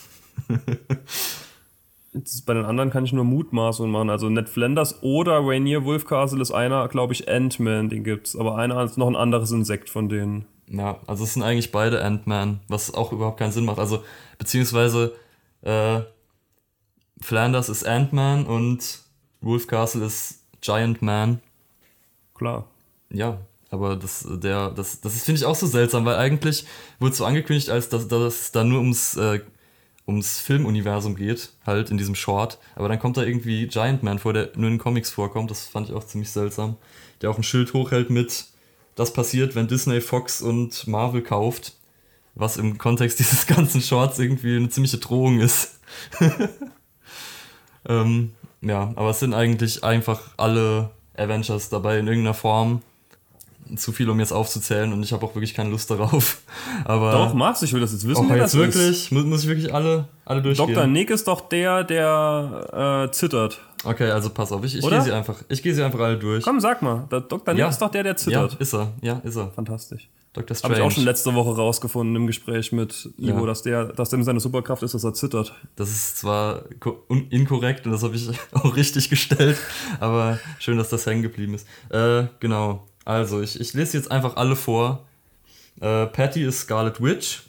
Jetzt 2.14 2.42
Bei 2.46 2.54
den 2.54 2.66
anderen 2.66 2.92
kann 2.92 3.06
ich 3.06 3.14
nur 3.14 3.24
Mutmaßungen 3.24 3.92
machen. 3.92 4.10
Also 4.10 4.30
Ned 4.30 4.48
Flanders 4.50 5.02
oder 5.02 5.40
Rainier 5.46 5.86
Wolfcastle 5.86 6.42
ist 6.42 6.52
einer, 6.52 6.88
glaube 6.88 7.14
ich, 7.14 7.28
Ant-Man, 7.30 7.90
den 7.90 8.04
gibt's. 8.04 8.36
Aber 8.36 8.58
einer 8.58 8.84
ist 8.84 8.98
noch 8.98 9.08
ein 9.08 9.16
anderes 9.16 9.52
Insekt 9.52 9.90
von 9.90 10.08
denen. 10.10 10.46
Ja, 10.68 11.00
also 11.08 11.24
es 11.24 11.34
sind 11.34 11.42
eigentlich 11.42 11.72
beide 11.72 12.04
Ant-Man, 12.04 12.60
was 12.68 12.94
auch 12.94 13.12
überhaupt 13.12 13.40
keinen 13.40 13.52
Sinn 13.52 13.66
macht. 13.66 13.80
Also, 13.80 14.04
beziehungsweise, 14.38 15.16
äh, 15.62 16.02
Flanders 17.22 17.70
ist 17.70 17.88
Ant-Man 17.88 18.46
und 18.46 19.00
Wolf 19.42 19.66
Castle 19.68 20.06
ist 20.06 20.46
Giant 20.62 21.02
Man. 21.02 21.42
Klar. 22.36 22.68
Ja, 23.10 23.40
aber 23.72 23.96
das, 23.96 24.26
der, 24.28 24.72
das, 24.72 25.02
das 25.02 25.24
finde 25.24 25.40
ich, 25.40 25.46
auch 25.46 25.56
so 25.56 25.68
seltsam, 25.68 26.06
weil 26.06 26.16
eigentlich 26.16 26.66
wurde 27.00 27.16
so 27.16 27.26
angekündigt, 27.26 27.70
als 27.70 27.90
dass, 27.90 28.08
dass 28.08 28.34
es 28.34 28.52
da 28.52 28.64
nur 28.64 28.80
ums, 28.80 29.16
äh, 29.16 29.42
ums 30.08 30.40
Filmuniversum 30.40 31.16
geht, 31.16 31.52
halt 31.66 31.92
in 31.92 31.98
diesem 31.98 32.16
Short. 32.16 32.58
Aber 32.76 32.90
dann 32.90 33.00
kommt 33.00 33.18
da 33.18 33.24
irgendwie 33.24 33.68
Giant 33.68 34.02
Man 34.02 34.20
vor, 34.20 34.34
der 34.34 34.50
nur 34.56 34.70
in 34.70 34.80
Comics 34.80 35.12
vorkommt. 35.12 35.52
Das 35.52 35.68
fand 35.68 35.90
ich 35.90 35.96
auch 35.96 36.04
ziemlich 36.04 36.32
seltsam. 36.32 36.78
Der 37.22 37.30
auch 37.30 37.38
ein 37.38 37.44
Schild 37.44 37.74
hochhält 37.74 38.10
mit, 38.10 38.46
das 38.96 39.14
passiert, 39.14 39.56
wenn 39.56 39.68
Disney, 39.68 40.02
Fox 40.02 40.42
und 40.42 40.88
Marvel 40.88 41.22
kauft. 41.22 41.76
Was 42.34 42.58
im 42.58 42.78
Kontext 42.78 43.20
dieses 43.20 43.46
ganzen 43.46 43.82
Shorts 43.82 44.18
irgendwie 44.18 44.56
eine 44.56 44.70
ziemliche 44.70 44.98
Drohung 44.98 45.40
ist. 45.40 45.80
ähm, 47.88 48.34
ja, 48.62 48.92
aber 48.96 49.12
es 49.12 49.20
sind 49.20 49.34
eigentlich 49.34 49.84
einfach 49.84 50.32
alle 50.38 50.90
Avengers 51.16 51.70
dabei 51.70 52.00
in 52.00 52.08
irgendeiner 52.08 52.34
Form. 52.34 52.82
Zu 53.76 53.92
viel, 53.92 54.10
um 54.10 54.20
jetzt 54.20 54.32
aufzuzählen 54.32 54.92
und 54.94 55.04
ich 55.04 55.14
habe 55.14 55.26
auch 55.26 55.36
wirklich 55.36 55.54
keine 55.54 55.70
Lust 55.70 55.90
darauf. 55.92 56.42
Aber 56.86 57.12
Doch, 57.12 57.34
Max, 57.34 57.62
ich 57.62 57.72
will 57.74 57.82
das 57.82 57.92
jetzt 57.92 58.08
wissen. 58.08 58.26
wer 58.30 58.38
jetzt 58.38 58.54
das 58.54 58.54
ist. 58.54 58.76
wirklich? 58.76 59.12
Muss, 59.12 59.24
muss 59.26 59.44
ich 59.44 59.48
wirklich 59.50 59.74
alle, 59.74 60.08
alle 60.26 60.42
durchgehen? 60.42 60.74
Dr. 60.74 60.88
Nick 60.88 61.10
ist 61.10 61.28
doch 61.28 61.42
der, 61.50 61.84
der 61.84 63.06
äh, 63.08 63.12
zittert. 63.12 63.60
Okay, 63.84 64.10
also 64.12 64.30
pass 64.32 64.52
auf, 64.52 64.64
ich, 64.66 64.78
ich 64.78 64.88
gehe 64.88 65.02
sie 65.02 65.12
einfach. 65.12 65.36
Ich 65.48 65.64
gehe 65.64 65.74
sie 65.74 65.84
einfach 65.84 66.00
alle 66.00 66.18
durch. 66.18 66.44
Komm, 66.44 66.60
sag 66.60 66.82
mal. 66.82 67.08
Der 67.12 67.22
Dr. 67.22 67.54
Nick 67.54 67.62
Ja. 67.62 67.70
ist 67.70 67.80
doch 67.82 67.90
der, 67.92 68.04
der 68.04 68.14
ja, 68.14 68.18
zittert. 68.18 68.56
ist 68.56 68.74
er. 68.74 68.92
Ja, 69.02 69.22
ist 69.24 69.36
er. 69.38 69.52
Fantastisch. 69.52 70.10
Dr. 70.34 70.50
Habe 70.50 70.56
Strange. 70.58 70.76
ich 70.76 70.82
auch 70.84 70.92
schon 70.92 71.04
letzte 71.06 71.34
Woche 71.34 71.56
rausgefunden 71.56 72.16
im 72.16 72.28
Gespräch 72.28 72.72
mit 72.72 73.10
Ivo, 73.18 73.40
Ja. 73.40 73.46
dass 73.48 73.62
der, 73.64 73.86
dass 73.86 74.10
dem 74.10 74.24
seine 74.24 74.40
Superkraft 74.40 74.84
ist, 74.84 74.94
dass 74.94 75.04
er 75.04 75.14
zittert. 75.14 75.54
Das 75.76 75.90
ist 75.90 76.18
zwar 76.20 76.64
inkorrekt 77.30 77.86
und 77.86 77.94
das 77.94 78.04
habe 78.04 78.16
ich 78.16 78.30
auch 78.54 78.76
richtig 78.76 79.10
gestellt, 79.10 79.58
aber 80.00 80.40
schön, 80.60 80.78
dass 80.78 80.90
das 80.90 81.06
hängen 81.08 81.24
geblieben 81.24 81.56
ist. 81.56 81.68
Äh, 81.90 82.26
genau. 82.40 82.86
Also, 83.10 83.42
ich, 83.42 83.60
ich 83.60 83.74
lese 83.74 83.98
jetzt 83.98 84.12
einfach 84.12 84.36
alle 84.36 84.56
vor. 84.56 85.08
Äh, 85.82 86.06
Patty 86.06 86.44
ist 86.44 86.60
Scarlet 86.60 87.02
Witch. 87.02 87.42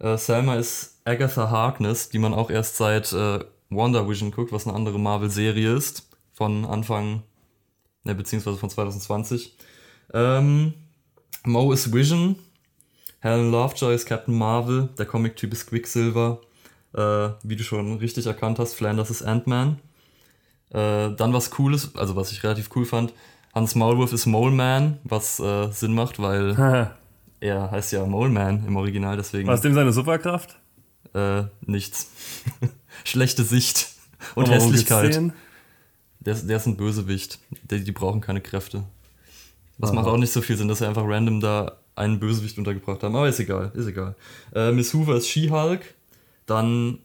Äh, 0.00 0.16
Selma 0.16 0.56
ist 0.56 0.98
Agatha 1.04 1.50
Harkness, 1.50 2.08
die 2.08 2.18
man 2.18 2.34
auch 2.34 2.50
erst 2.50 2.78
seit 2.78 3.12
äh, 3.12 3.44
Wonder 3.70 4.08
Vision 4.08 4.32
guckt, 4.32 4.50
was 4.50 4.66
eine 4.66 4.74
andere 4.74 4.98
Marvel-Serie 4.98 5.72
ist, 5.72 6.08
von 6.32 6.64
Anfang, 6.64 7.22
ne, 8.02 8.16
beziehungsweise 8.16 8.56
von 8.56 8.70
2020. 8.70 9.56
Ähm, 10.14 10.74
Mo 11.44 11.70
ist 11.70 11.94
Vision, 11.94 12.34
Helen 13.20 13.52
Lovejoy 13.52 13.94
ist 13.94 14.06
Captain 14.06 14.36
Marvel, 14.36 14.88
der 14.98 15.06
Comic-Typ 15.06 15.52
ist 15.52 15.68
Quicksilver, 15.68 16.40
äh, 16.92 17.28
wie 17.44 17.54
du 17.54 17.62
schon 17.62 17.98
richtig 17.98 18.26
erkannt 18.26 18.58
hast, 18.58 18.74
Flanders 18.74 19.10
ist 19.10 19.22
Ant-Man. 19.22 19.78
Äh, 20.70 21.14
dann 21.14 21.32
was 21.32 21.52
Cooles, 21.52 21.94
also 21.94 22.16
was 22.16 22.32
ich 22.32 22.42
relativ 22.42 22.70
cool 22.74 22.84
fand, 22.84 23.12
Hans 23.52 23.74
Maulwurf 23.74 24.12
ist 24.12 24.26
Mole 24.26 24.52
Man, 24.52 24.98
was 25.04 25.38
äh, 25.38 25.70
Sinn 25.72 25.94
macht, 25.94 26.18
weil 26.18 26.56
er 27.40 27.70
heißt 27.70 27.92
ja 27.92 28.06
Mole 28.06 28.30
Man 28.30 28.66
im 28.66 28.76
Original, 28.76 29.16
deswegen. 29.16 29.48
Was 29.48 29.56
ist 29.56 29.64
dem 29.64 29.74
seine 29.74 29.92
Superkraft? 29.92 30.58
Äh, 31.14 31.44
nichts. 31.66 32.10
Schlechte 33.04 33.44
Sicht 33.44 33.88
und 34.34 34.46
Aber 34.46 34.54
Hässlichkeit. 34.54 35.32
Der 36.20 36.34
ist, 36.34 36.48
der 36.48 36.56
ist 36.56 36.66
ein 36.66 36.76
Bösewicht. 36.76 37.40
Die, 37.70 37.82
die 37.82 37.92
brauchen 37.92 38.20
keine 38.20 38.40
Kräfte. 38.40 38.84
Das 39.78 39.90
Aha. 39.90 39.96
macht 39.96 40.06
auch 40.06 40.16
nicht 40.16 40.32
so 40.32 40.40
viel 40.40 40.56
Sinn, 40.56 40.68
dass 40.68 40.78
sie 40.78 40.86
einfach 40.86 41.04
random 41.04 41.40
da 41.40 41.78
einen 41.94 42.20
Bösewicht 42.20 42.56
untergebracht 42.58 43.02
haben. 43.02 43.16
Aber 43.16 43.28
ist 43.28 43.40
egal, 43.40 43.72
ist 43.74 43.86
egal. 43.86 44.14
Äh, 44.54 44.72
Miss 44.72 44.94
Hoover 44.94 45.16
ist 45.16 45.28
She-Hulk. 45.28 45.94
Dann, 46.46 46.98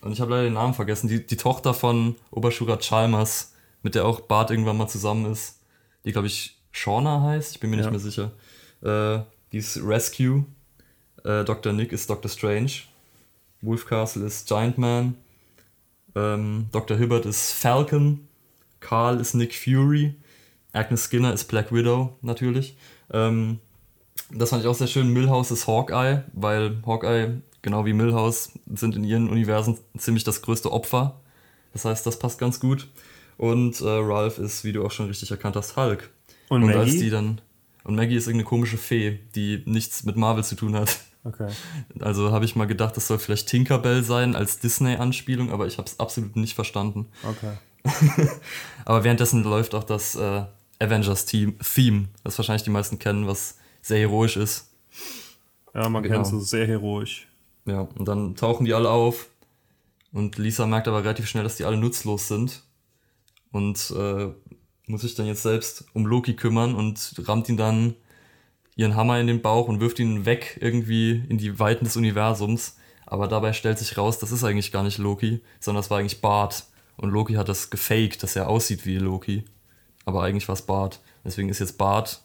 und 0.00 0.12
ich 0.12 0.20
habe 0.20 0.30
leider 0.30 0.44
den 0.44 0.54
Namen 0.54 0.74
vergessen, 0.74 1.08
die, 1.08 1.24
die 1.24 1.36
Tochter 1.36 1.74
von 1.74 2.16
Oberschura 2.30 2.76
Chalmers, 2.78 3.52
mit 3.82 3.94
der 3.94 4.04
auch 4.06 4.20
Bart 4.20 4.50
irgendwann 4.50 4.76
mal 4.76 4.88
zusammen 4.88 5.30
ist. 5.30 5.58
Die, 6.04 6.12
glaube 6.12 6.26
ich, 6.26 6.58
Shauna 6.72 7.22
heißt. 7.22 7.54
Ich 7.54 7.60
bin 7.60 7.70
mir 7.70 7.76
ja. 7.76 7.82
nicht 7.82 7.90
mehr 7.90 8.00
sicher. 8.00 8.32
Äh, 8.82 9.24
die 9.52 9.58
ist 9.58 9.80
Rescue. 9.82 10.44
Äh, 11.24 11.44
Dr. 11.44 11.72
Nick 11.72 11.92
ist 11.92 12.08
Dr. 12.10 12.30
Strange. 12.30 12.72
Wolf 13.60 13.86
Castle 13.86 14.24
ist 14.24 14.48
Giant 14.48 14.78
Man. 14.78 15.16
Ähm, 16.14 16.66
Dr. 16.72 16.96
Hibbert 16.96 17.26
ist 17.26 17.52
Falcon. 17.52 18.26
Carl 18.80 19.20
ist 19.20 19.34
Nick 19.34 19.54
Fury. 19.54 20.16
Agnes 20.72 21.08
Skinner 21.08 21.32
ist 21.32 21.44
Black 21.44 21.72
Widow, 21.72 22.16
natürlich. 22.22 22.76
Ähm, 23.12 23.60
das 24.30 24.50
fand 24.50 24.62
ich 24.62 24.68
auch 24.68 24.74
sehr 24.74 24.86
schön. 24.86 25.12
Millhouse 25.12 25.50
ist 25.50 25.66
Hawkeye, 25.66 26.24
weil 26.32 26.82
Hawkeye, 26.86 27.42
genau 27.60 27.84
wie 27.84 27.92
Millhouse, 27.92 28.52
sind 28.74 28.96
in 28.96 29.04
ihren 29.04 29.28
Universen 29.28 29.78
ziemlich 29.96 30.24
das 30.24 30.42
größte 30.42 30.72
Opfer. 30.72 31.20
Das 31.72 31.84
heißt, 31.84 32.06
das 32.06 32.18
passt 32.18 32.38
ganz 32.38 32.58
gut. 32.58 32.88
Und 33.36 33.80
äh, 33.80 33.84
Ralph 33.88 34.38
ist, 34.38 34.64
wie 34.64 34.72
du 34.72 34.84
auch 34.84 34.90
schon 34.90 35.06
richtig 35.06 35.30
erkannt 35.30 35.56
hast, 35.56 35.76
Hulk. 35.76 36.10
Und, 36.48 36.64
und 36.64 36.74
als 36.74 36.90
die 36.90 37.10
dann. 37.10 37.40
Und 37.84 37.96
Maggie 37.96 38.16
ist 38.16 38.26
irgendeine 38.26 38.48
komische 38.48 38.76
Fee, 38.76 39.18
die 39.34 39.62
nichts 39.66 40.04
mit 40.04 40.16
Marvel 40.16 40.44
zu 40.44 40.54
tun 40.54 40.76
hat. 40.76 40.98
Okay. 41.24 41.48
Also 42.00 42.32
habe 42.32 42.44
ich 42.44 42.56
mal 42.56 42.66
gedacht, 42.66 42.96
das 42.96 43.06
soll 43.06 43.18
vielleicht 43.18 43.48
Tinkerbell 43.48 44.02
sein 44.02 44.34
als 44.34 44.58
Disney-Anspielung, 44.58 45.50
aber 45.50 45.66
ich 45.66 45.78
habe 45.78 45.88
es 45.88 46.00
absolut 46.00 46.36
nicht 46.36 46.54
verstanden. 46.54 47.08
Okay. 47.22 47.52
aber 48.84 49.04
währenddessen 49.04 49.42
läuft 49.44 49.74
auch 49.74 49.84
das 49.84 50.14
äh, 50.14 50.44
Avengers-Theme, 50.80 52.08
das 52.24 52.38
wahrscheinlich 52.38 52.64
die 52.64 52.70
meisten 52.70 52.98
kennen, 52.98 53.26
was 53.26 53.56
sehr 53.82 53.98
heroisch 53.98 54.36
ist. 54.36 54.70
Ja, 55.74 55.88
man 55.88 56.02
genau. 56.02 56.22
kennt 56.22 56.42
es, 56.42 56.50
sehr 56.50 56.66
heroisch. 56.66 57.28
Ja, 57.64 57.82
und 57.96 58.06
dann 58.06 58.34
tauchen 58.34 58.64
die 58.64 58.74
alle 58.74 58.90
auf 58.90 59.28
und 60.12 60.38
Lisa 60.38 60.66
merkt 60.66 60.88
aber 60.88 61.04
relativ 61.04 61.28
schnell, 61.28 61.44
dass 61.44 61.56
die 61.56 61.64
alle 61.64 61.76
nutzlos 61.76 62.28
sind 62.28 62.62
und 63.52 63.94
äh, 63.96 64.28
muss 64.86 65.02
sich 65.02 65.14
dann 65.14 65.26
jetzt 65.26 65.42
selbst 65.42 65.84
um 65.92 66.06
Loki 66.06 66.34
kümmern 66.34 66.74
und 66.74 67.14
rammt 67.26 67.48
ihn 67.48 67.56
dann 67.56 67.94
ihren 68.74 68.96
Hammer 68.96 69.20
in 69.20 69.26
den 69.26 69.42
Bauch 69.42 69.68
und 69.68 69.80
wirft 69.80 69.98
ihn 69.98 70.24
weg 70.24 70.58
irgendwie 70.60 71.22
in 71.28 71.38
die 71.38 71.58
Weiten 71.58 71.84
des 71.84 71.96
Universums. 71.96 72.76
Aber 73.06 73.28
dabei 73.28 73.52
stellt 73.52 73.78
sich 73.78 73.96
raus, 73.98 74.18
das 74.18 74.32
ist 74.32 74.44
eigentlich 74.44 74.72
gar 74.72 74.82
nicht 74.82 74.98
Loki, 74.98 75.40
sondern 75.60 75.82
das 75.82 75.90
war 75.90 75.98
eigentlich 75.98 76.20
Bart. 76.20 76.64
Und 76.96 77.10
Loki 77.10 77.34
hat 77.34 77.48
das 77.48 77.70
gefaked, 77.70 78.22
dass 78.22 78.36
er 78.36 78.48
aussieht 78.48 78.86
wie 78.86 78.98
Loki. 78.98 79.44
Aber 80.04 80.22
eigentlich 80.22 80.48
war 80.48 80.54
es 80.54 80.62
Bart. 80.62 81.00
Deswegen 81.24 81.48
ist 81.48 81.58
jetzt 81.58 81.78
Bart 81.78 82.22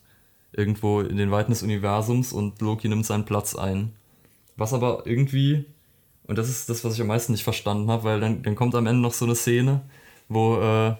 irgendwo 0.53 1.01
in 1.01 1.17
den 1.17 1.31
Weiten 1.31 1.51
des 1.51 1.63
Universums 1.63 2.33
und 2.33 2.61
Loki 2.61 2.87
nimmt 2.87 3.05
seinen 3.05 3.25
Platz 3.25 3.55
ein. 3.55 3.93
Was 4.55 4.73
aber 4.73 5.03
irgendwie, 5.05 5.65
und 6.25 6.37
das 6.37 6.49
ist 6.49 6.69
das, 6.69 6.83
was 6.83 6.95
ich 6.95 7.01
am 7.01 7.07
meisten 7.07 7.33
nicht 7.33 7.43
verstanden 7.43 7.91
habe, 7.91 8.03
weil 8.03 8.19
dann, 8.19 8.41
dann 8.41 8.55
kommt 8.55 8.73
am 8.73 8.87
Ende 8.87 9.01
noch 9.01 9.13
so 9.13 9.25
eine 9.25 9.35
Szene, 9.35 9.81
wo 10.29 10.59
äh, 10.59 10.95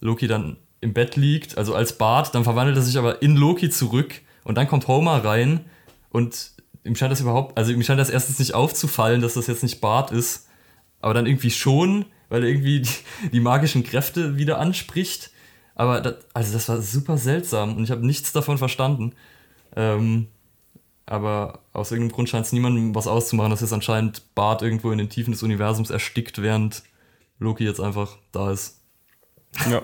Loki 0.00 0.26
dann 0.26 0.56
im 0.80 0.92
Bett 0.92 1.16
liegt, 1.16 1.58
also 1.58 1.74
als 1.74 1.98
Bart, 1.98 2.34
dann 2.34 2.44
verwandelt 2.44 2.76
er 2.76 2.82
sich 2.82 2.98
aber 2.98 3.22
in 3.22 3.36
Loki 3.36 3.68
zurück 3.70 4.20
und 4.44 4.56
dann 4.56 4.68
kommt 4.68 4.86
Homer 4.86 5.24
rein 5.24 5.64
und 6.10 6.52
ihm 6.84 6.94
scheint 6.94 7.12
das 7.12 7.20
überhaupt, 7.20 7.58
also 7.58 7.72
ihm 7.72 7.82
scheint 7.82 8.00
das 8.00 8.10
erstens 8.10 8.38
nicht 8.38 8.54
aufzufallen, 8.54 9.20
dass 9.20 9.34
das 9.34 9.46
jetzt 9.46 9.62
nicht 9.62 9.80
Bart 9.80 10.12
ist, 10.12 10.46
aber 11.00 11.14
dann 11.14 11.26
irgendwie 11.26 11.50
schon, 11.50 12.06
weil 12.28 12.42
er 12.42 12.48
irgendwie 12.48 12.80
die, 13.22 13.30
die 13.32 13.40
magischen 13.40 13.82
Kräfte 13.84 14.36
wieder 14.36 14.58
anspricht. 14.58 15.30
Aber 15.74 16.00
das, 16.00 16.16
also 16.34 16.52
das 16.52 16.68
war 16.68 16.80
super 16.80 17.18
seltsam 17.18 17.76
und 17.76 17.84
ich 17.84 17.90
habe 17.90 18.04
nichts 18.04 18.32
davon 18.32 18.58
verstanden. 18.58 19.12
Ähm, 19.76 20.26
aber 21.06 21.60
aus 21.72 21.90
irgendeinem 21.92 22.14
Grund 22.14 22.28
scheint 22.28 22.46
es 22.46 22.52
niemandem 22.52 22.94
was 22.94 23.06
auszumachen, 23.06 23.50
dass 23.50 23.60
jetzt 23.60 23.72
anscheinend 23.72 24.34
Bart 24.34 24.60
irgendwo 24.60 24.90
in 24.90 24.98
den 24.98 25.08
Tiefen 25.08 25.32
des 25.32 25.42
Universums 25.42 25.90
erstickt, 25.90 26.42
während 26.42 26.82
Loki 27.38 27.64
jetzt 27.64 27.80
einfach 27.80 28.18
da 28.32 28.50
ist. 28.50 28.77
Ja. 29.70 29.82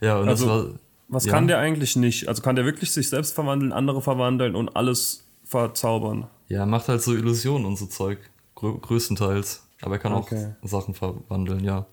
ja, 0.00 0.18
und 0.18 0.28
also, 0.28 0.46
das 0.46 0.66
war 0.66 0.74
was 1.08 1.24
ja. 1.24 1.32
kann 1.32 1.48
der 1.48 1.58
eigentlich 1.58 1.96
nicht? 1.96 2.28
Also 2.28 2.42
kann 2.42 2.54
der 2.54 2.66
wirklich 2.66 2.92
sich 2.92 3.08
selbst 3.08 3.34
verwandeln, 3.34 3.72
andere 3.72 4.02
verwandeln 4.02 4.54
und 4.54 4.76
alles 4.76 5.26
verzaubern? 5.42 6.28
Ja, 6.48 6.66
macht 6.66 6.88
halt 6.88 7.02
so 7.02 7.14
Illusionen 7.14 7.64
und 7.64 7.76
so 7.76 7.86
Zeug. 7.86 8.18
Grö 8.54 8.78
größtenteils. 8.78 9.66
Aber 9.80 9.94
er 9.94 9.98
kann 10.00 10.12
okay. 10.12 10.54
auch 10.62 10.68
Sachen 10.68 10.94
verwandeln, 10.94 11.64
ja. 11.64 11.86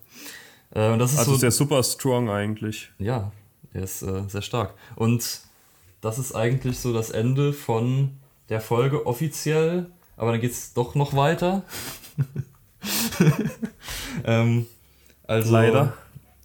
Äh, 0.70 0.90
und 0.90 0.98
das 0.98 1.12
ist 1.12 1.18
also 1.20 1.30
so, 1.32 1.36
ist 1.36 1.42
er 1.44 1.50
super 1.50 1.82
strong 1.82 2.28
eigentlich. 2.28 2.90
Ja, 2.98 3.32
er 3.72 3.82
ist 3.84 4.02
äh, 4.02 4.24
sehr 4.28 4.42
stark. 4.42 4.74
Und 4.96 5.40
das 6.02 6.18
ist 6.18 6.34
eigentlich 6.34 6.78
so 6.78 6.92
das 6.92 7.10
Ende 7.10 7.52
von 7.52 8.18
der 8.48 8.60
Folge 8.60 9.06
offiziell. 9.06 9.86
Aber 10.16 10.32
dann 10.32 10.40
geht 10.40 10.52
es 10.52 10.74
doch 10.74 10.94
noch 10.94 11.14
weiter. 11.14 11.62
ähm, 14.24 14.66
also, 15.26 15.52
Leider. 15.52 15.94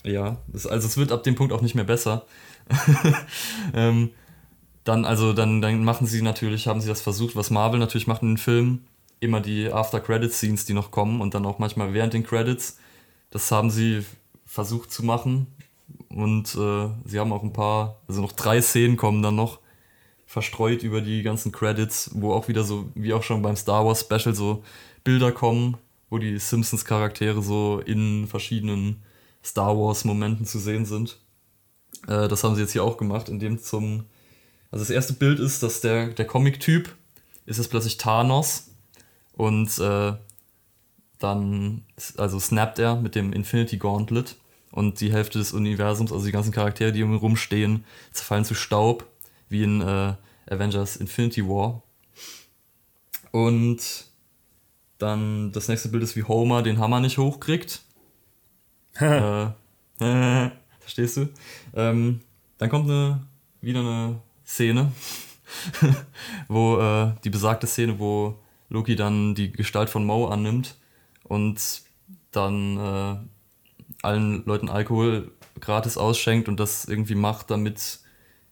Ja, 0.03 0.37
das, 0.47 0.65
also 0.65 0.87
es 0.87 0.97
wird 0.97 1.11
ab 1.11 1.23
dem 1.23 1.35
Punkt 1.35 1.53
auch 1.53 1.61
nicht 1.61 1.75
mehr 1.75 1.83
besser. 1.83 2.25
ähm, 3.73 4.11
dann, 4.83 5.05
also, 5.05 5.33
dann, 5.33 5.61
dann 5.61 5.83
machen 5.83 6.07
sie 6.07 6.21
natürlich, 6.21 6.67
haben 6.67 6.81
sie 6.81 6.87
das 6.87 7.01
versucht, 7.01 7.35
was 7.35 7.51
Marvel 7.51 7.79
natürlich 7.79 8.07
macht 8.07 8.23
in 8.23 8.29
den 8.29 8.37
Filmen, 8.37 8.87
immer 9.19 9.39
die 9.39 9.71
After-Credit-Scenes, 9.71 10.65
die 10.65 10.73
noch 10.73 10.89
kommen 10.89 11.21
und 11.21 11.35
dann 11.35 11.45
auch 11.45 11.59
manchmal 11.59 11.93
während 11.93 12.13
den 12.13 12.23
Credits. 12.23 12.79
Das 13.29 13.51
haben 13.51 13.69
sie 13.69 14.03
versucht 14.45 14.91
zu 14.91 15.05
machen. 15.05 15.47
Und 16.09 16.55
äh, 16.55 16.89
sie 17.05 17.19
haben 17.19 17.31
auch 17.31 17.43
ein 17.43 17.53
paar, 17.53 18.01
also 18.07 18.21
noch 18.21 18.31
drei 18.31 18.61
Szenen 18.61 18.97
kommen 18.97 19.21
dann 19.21 19.35
noch 19.35 19.59
verstreut 20.25 20.83
über 20.83 21.01
die 21.01 21.23
ganzen 21.23 21.51
Credits, 21.51 22.11
wo 22.13 22.33
auch 22.33 22.47
wieder 22.47 22.63
so, 22.63 22.89
wie 22.95 23.13
auch 23.13 23.23
schon 23.23 23.41
beim 23.41 23.55
Star 23.55 23.85
Wars 23.85 24.01
Special, 24.01 24.33
so 24.33 24.63
Bilder 25.03 25.31
kommen, 25.31 25.77
wo 26.11 26.19
die 26.19 26.37
Simpsons-Charaktere 26.37 27.41
so 27.41 27.79
in 27.79 28.27
verschiedenen 28.27 29.01
Star 29.43 29.75
Wars-Momenten 29.75 30.45
zu 30.45 30.59
sehen 30.59 30.85
sind. 30.85 31.17
Äh, 32.07 32.27
das 32.27 32.43
haben 32.43 32.53
sie 32.53 32.61
jetzt 32.61 32.73
hier 32.73 32.83
auch 32.83 32.97
gemacht, 32.97 33.29
indem 33.29 33.57
zum. 33.57 34.03
Also 34.69 34.83
das 34.83 34.91
erste 34.91 35.13
Bild 35.13 35.39
ist, 35.39 35.63
dass 35.63 35.81
der, 35.81 36.09
der 36.09 36.25
Comic-Typ 36.25 36.95
ist 37.45 37.57
jetzt 37.57 37.69
plötzlich 37.69 37.97
Thanos 37.97 38.69
und 39.33 39.77
äh, 39.79 40.13
dann 41.19 41.83
also 42.17 42.39
snappt 42.39 42.79
er 42.79 42.95
mit 42.95 43.15
dem 43.15 43.33
Infinity 43.33 43.77
Gauntlet 43.77 44.37
und 44.71 45.01
die 45.01 45.11
Hälfte 45.11 45.39
des 45.39 45.51
Universums, 45.51 46.11
also 46.13 46.25
die 46.25 46.31
ganzen 46.31 46.53
Charaktere, 46.53 46.93
die 46.93 47.03
um 47.03 47.11
ihn 47.11 47.17
rumstehen, 47.17 47.83
zerfallen 48.11 48.45
zu 48.45 48.53
Staub, 48.53 49.05
wie 49.49 49.63
in 49.63 49.81
äh, 49.81 50.13
Avengers 50.49 50.95
Infinity 50.95 51.45
War. 51.45 51.83
Und 53.31 54.10
dann 55.01 55.51
das 55.51 55.67
nächste 55.67 55.89
Bild 55.89 56.03
ist, 56.03 56.15
wie 56.15 56.23
Homer 56.23 56.61
den 56.61 56.79
Hammer 56.79 56.99
nicht 56.99 57.17
hochkriegt. 57.17 57.81
äh, 58.99 59.45
äh, 59.99 60.51
Verstehst 60.79 61.17
du? 61.17 61.29
Ähm, 61.73 62.21
dann 62.57 62.69
kommt 62.69 62.89
eine, 62.89 63.21
wieder 63.61 63.79
eine 63.79 64.19
Szene, 64.45 64.91
wo 66.47 66.79
äh, 66.79 67.13
die 67.23 67.29
besagte 67.29 67.67
Szene, 67.67 67.99
wo 67.99 68.39
Loki 68.69 68.95
dann 68.95 69.35
die 69.35 69.51
Gestalt 69.51 69.89
von 69.89 70.05
Mo 70.05 70.27
annimmt 70.27 70.75
und 71.23 71.81
dann 72.31 72.77
äh, 72.77 73.17
allen 74.01 74.45
Leuten 74.45 74.69
Alkohol 74.69 75.31
gratis 75.59 75.97
ausschenkt 75.97 76.47
und 76.49 76.59
das 76.59 76.85
irgendwie 76.85 77.15
macht, 77.15 77.51
damit 77.51 77.99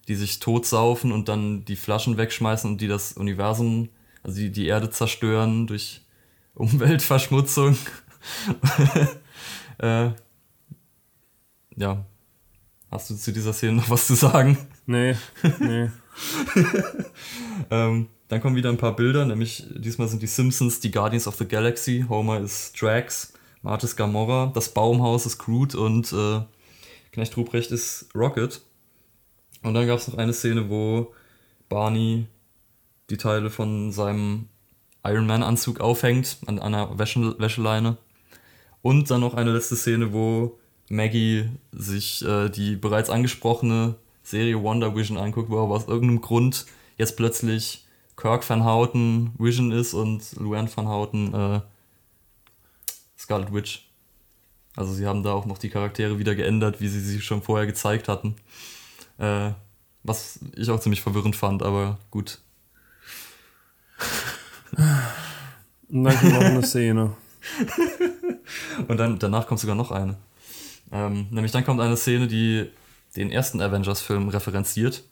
die 0.07 0.15
sich 0.15 0.39
totsaufen 0.39 1.11
und 1.11 1.29
dann 1.29 1.65
die 1.65 1.75
Flaschen 1.75 2.17
wegschmeißen 2.17 2.69
und 2.69 2.81
die 2.81 2.87
das 2.87 3.13
Universum, 3.13 3.89
also 4.23 4.37
die, 4.37 4.51
die 4.51 4.67
Erde 4.67 4.89
zerstören 4.89 5.67
durch 5.67 6.01
Umweltverschmutzung. 6.55 7.77
äh, 9.79 10.11
ja, 11.75 12.05
Hast 12.91 13.09
du 13.11 13.15
zu 13.15 13.31
dieser 13.31 13.53
Szene 13.53 13.73
noch 13.73 13.89
was 13.89 14.07
zu 14.07 14.15
sagen? 14.15 14.57
Nee, 14.87 15.15
nee. 15.59 15.89
ähm, 17.69 18.07
dann 18.27 18.41
kommen 18.41 18.55
wieder 18.55 18.69
ein 18.69 18.77
paar 18.77 18.95
Bilder, 18.95 19.25
nämlich 19.25 19.67
diesmal 19.75 20.07
sind 20.07 20.23
die 20.23 20.27
Simpsons 20.27 20.79
die 20.79 20.89
Guardians 20.89 21.27
of 21.27 21.35
the 21.35 21.47
Galaxy. 21.47 22.05
Homer 22.09 22.39
ist 22.39 22.81
Drax, 22.81 23.33
Martis 23.61 23.95
Gamora, 23.95 24.51
das 24.55 24.73
Baumhaus 24.73 25.27
ist 25.27 25.37
Groot 25.37 25.75
und 25.75 26.11
äh, 26.13 26.41
Knecht 27.11 27.37
Ruprecht 27.37 27.71
ist 27.71 28.09
Rocket. 28.15 28.61
Und 29.61 29.75
dann 29.75 29.85
gab 29.85 29.99
es 29.99 30.07
noch 30.07 30.17
eine 30.17 30.33
Szene, 30.33 30.69
wo 30.69 31.13
Barney 31.67 32.25
die 33.11 33.17
Teile 33.17 33.51
von 33.51 33.91
seinem 33.91 34.47
Iron 35.03 35.25
Man-Anzug 35.25 35.79
aufhängt 35.79 36.37
an 36.45 36.59
einer 36.59 36.97
Wäsche 36.97 37.35
Wäscheleine. 37.39 37.97
Und 38.81 39.11
dann 39.11 39.21
noch 39.21 39.33
eine 39.33 39.51
letzte 39.51 39.75
Szene, 39.75 40.13
wo 40.13 40.57
Maggie 40.89 41.49
sich 41.71 42.25
äh, 42.25 42.49
die 42.49 42.75
bereits 42.75 43.09
angesprochene 43.09 43.95
Serie 44.23 44.61
Wonder 44.61 44.95
Vision 44.95 45.17
anguckt, 45.17 45.49
wo 45.49 45.61
aber 45.61 45.75
aus 45.75 45.87
irgendeinem 45.87 46.21
Grund 46.21 46.65
jetzt 46.97 47.17
plötzlich 47.17 47.85
Kirk 48.15 48.47
Van 48.49 48.65
Houten 48.65 49.33
Vision 49.37 49.71
ist 49.71 49.93
und 49.93 50.33
Luann 50.37 50.69
Van 50.73 50.87
Houten 50.87 51.33
äh, 51.33 51.61
Scarlet 53.17 53.53
Witch. 53.53 53.89
Also 54.75 54.93
sie 54.93 55.05
haben 55.07 55.23
da 55.23 55.33
auch 55.33 55.45
noch 55.45 55.57
die 55.57 55.69
Charaktere 55.69 56.19
wieder 56.19 56.35
geändert, 56.35 56.79
wie 56.79 56.87
sie 56.87 57.01
sie 57.01 57.21
schon 57.21 57.41
vorher 57.41 57.65
gezeigt 57.65 58.07
hatten. 58.07 58.35
Äh, 59.17 59.51
was 60.03 60.39
ich 60.55 60.69
auch 60.69 60.79
ziemlich 60.79 61.01
verwirrend 61.01 61.35
fand, 61.35 61.63
aber 61.63 61.97
gut. 62.11 62.39
Und 65.89 66.03
dann 66.03 66.17
kommt 66.17 66.33
noch 66.33 66.41
eine 66.41 66.63
Szene. 66.63 67.15
Und 68.87 68.97
dann 68.97 69.19
danach 69.19 69.47
kommt 69.47 69.59
sogar 69.59 69.75
noch 69.75 69.91
eine. 69.91 70.17
Ähm, 70.91 71.27
nämlich 71.31 71.51
dann 71.51 71.65
kommt 71.65 71.81
eine 71.81 71.97
Szene, 71.97 72.27
die 72.27 72.69
den 73.15 73.31
ersten 73.31 73.61
Avengers-Film 73.61 74.29
referenziert, 74.29 75.03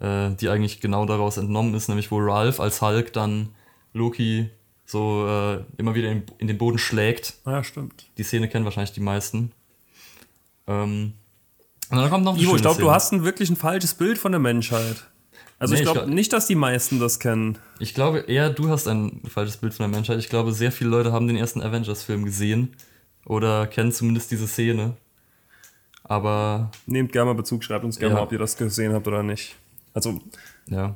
äh, 0.00 0.30
die 0.30 0.48
eigentlich 0.48 0.80
genau 0.80 1.06
daraus 1.06 1.36
entnommen 1.36 1.74
ist, 1.74 1.88
nämlich 1.88 2.10
wo 2.10 2.18
Ralph 2.18 2.60
als 2.60 2.82
Hulk 2.82 3.12
dann 3.12 3.50
Loki 3.92 4.50
so 4.84 5.26
äh, 5.26 5.64
immer 5.78 5.94
wieder 5.94 6.10
in, 6.10 6.24
in, 6.38 6.46
den 6.46 6.58
Boden 6.58 6.78
schlägt. 6.78 7.34
Ja, 7.44 7.64
stimmt. 7.64 8.06
Die 8.18 8.22
Szene 8.22 8.48
kennen 8.48 8.64
wahrscheinlich 8.64 8.92
die 8.92 9.00
meisten. 9.00 9.52
Ähm, 10.66 11.14
und 11.90 11.98
dann 11.98 12.10
kommt 12.10 12.24
noch 12.24 12.34
eine 12.34 12.42
Ivo, 12.42 12.56
ich 12.56 12.62
glaube, 12.62 12.80
du 12.80 12.90
hast 12.90 13.12
ein 13.12 13.24
wirklich 13.24 13.50
ein 13.50 13.56
falsches 13.56 13.94
Bild 13.94 14.18
von 14.18 14.32
der 14.32 14.40
Menschheit. 14.40 15.06
Also 15.58 15.72
nee, 15.72 15.80
ich 15.80 15.84
glaube 15.84 16.00
glaub, 16.00 16.14
nicht, 16.14 16.32
dass 16.32 16.46
die 16.46 16.54
meisten 16.54 17.00
das 17.00 17.18
kennen. 17.18 17.58
Ich 17.78 17.94
glaube 17.94 18.20
eher, 18.20 18.50
du 18.50 18.68
hast 18.68 18.88
ein 18.88 19.22
falsches 19.26 19.56
Bild 19.56 19.72
von 19.72 19.90
der 19.90 19.96
Menschheit. 19.96 20.18
Ich 20.18 20.28
glaube, 20.28 20.52
sehr 20.52 20.70
viele 20.70 20.90
Leute 20.90 21.12
haben 21.12 21.26
den 21.26 21.36
ersten 21.36 21.62
Avengers-Film 21.62 22.24
gesehen 22.24 22.74
oder 23.24 23.66
kennen 23.66 23.90
zumindest 23.92 24.30
diese 24.30 24.46
Szene. 24.46 24.96
Aber. 26.04 26.70
Nehmt 26.86 27.12
gerne 27.12 27.26
mal 27.26 27.34
Bezug, 27.34 27.64
schreibt 27.64 27.84
uns 27.84 27.98
gerne 27.98 28.14
ja. 28.14 28.20
mal, 28.20 28.26
ob 28.26 28.32
ihr 28.32 28.38
das 28.38 28.56
gesehen 28.56 28.92
habt 28.92 29.08
oder 29.08 29.22
nicht. 29.22 29.56
Also. 29.94 30.20
Ja. 30.68 30.94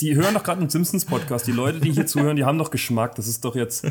Die 0.00 0.14
hören 0.14 0.34
doch 0.34 0.42
gerade 0.42 0.60
einen 0.60 0.70
Simpsons-Podcast. 0.70 1.46
Die 1.46 1.52
Leute, 1.52 1.80
die 1.80 1.92
hier 1.92 2.06
zuhören, 2.06 2.36
die 2.36 2.44
haben 2.44 2.58
doch 2.58 2.70
Geschmack. 2.70 3.14
Das 3.16 3.26
ist 3.26 3.44
doch 3.44 3.54
jetzt 3.54 3.86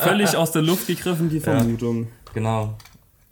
völlig 0.00 0.36
aus 0.36 0.52
der 0.52 0.62
Luft 0.62 0.86
gegriffen, 0.86 1.28
die 1.28 1.40
Vermutung. 1.40 2.04
Ja, 2.04 2.32
genau. 2.34 2.78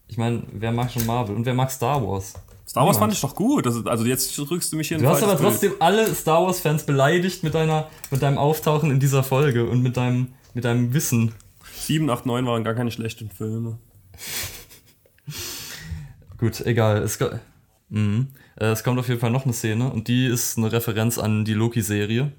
Ich 0.08 0.16
meine, 0.16 0.42
wer 0.52 0.72
mag 0.72 0.90
schon 0.90 1.06
Marvel 1.06 1.34
und 1.36 1.46
wer 1.46 1.54
mag 1.54 1.70
Star 1.70 2.06
Wars? 2.06 2.34
Star 2.68 2.84
Wars 2.84 2.98
fand 2.98 3.12
ich 3.12 3.20
doch 3.20 3.34
gut. 3.34 3.64
Das, 3.64 3.86
also 3.86 4.04
jetzt 4.04 4.36
drückst 4.36 4.72
du 4.72 4.76
mich 4.76 4.88
hier 4.88 4.96
in 4.96 5.04
Du 5.04 5.08
hast 5.08 5.22
aber 5.22 5.38
trotzdem 5.38 5.70
Bild. 5.70 5.82
alle 5.82 6.14
Star 6.14 6.42
Wars-Fans 6.42 6.84
beleidigt 6.84 7.44
mit, 7.44 7.54
deiner, 7.54 7.88
mit 8.10 8.22
deinem 8.22 8.38
Auftauchen 8.38 8.90
in 8.90 8.98
dieser 8.98 9.22
Folge 9.22 9.68
und 9.68 9.82
mit 9.82 9.96
deinem, 9.96 10.28
mit 10.52 10.64
deinem 10.64 10.92
Wissen. 10.92 11.32
7, 11.74 12.10
8, 12.10 12.26
9 12.26 12.46
waren 12.46 12.64
gar 12.64 12.74
keine 12.74 12.90
schlechten 12.90 13.30
Filme. 13.30 13.78
Gut, 16.38 16.60
egal. 16.66 17.02
Es, 17.02 17.18
mhm. 17.88 18.28
Äh, 18.56 18.66
es 18.66 18.82
kommt 18.82 18.98
auf 18.98 19.08
jeden 19.08 19.20
Fall 19.20 19.30
noch 19.30 19.44
eine 19.44 19.52
Szene 19.52 19.90
und 19.90 20.08
die 20.08 20.26
ist 20.26 20.58
eine 20.58 20.72
Referenz 20.72 21.18
an 21.18 21.44
die 21.44 21.54
Loki-Serie. 21.54 22.32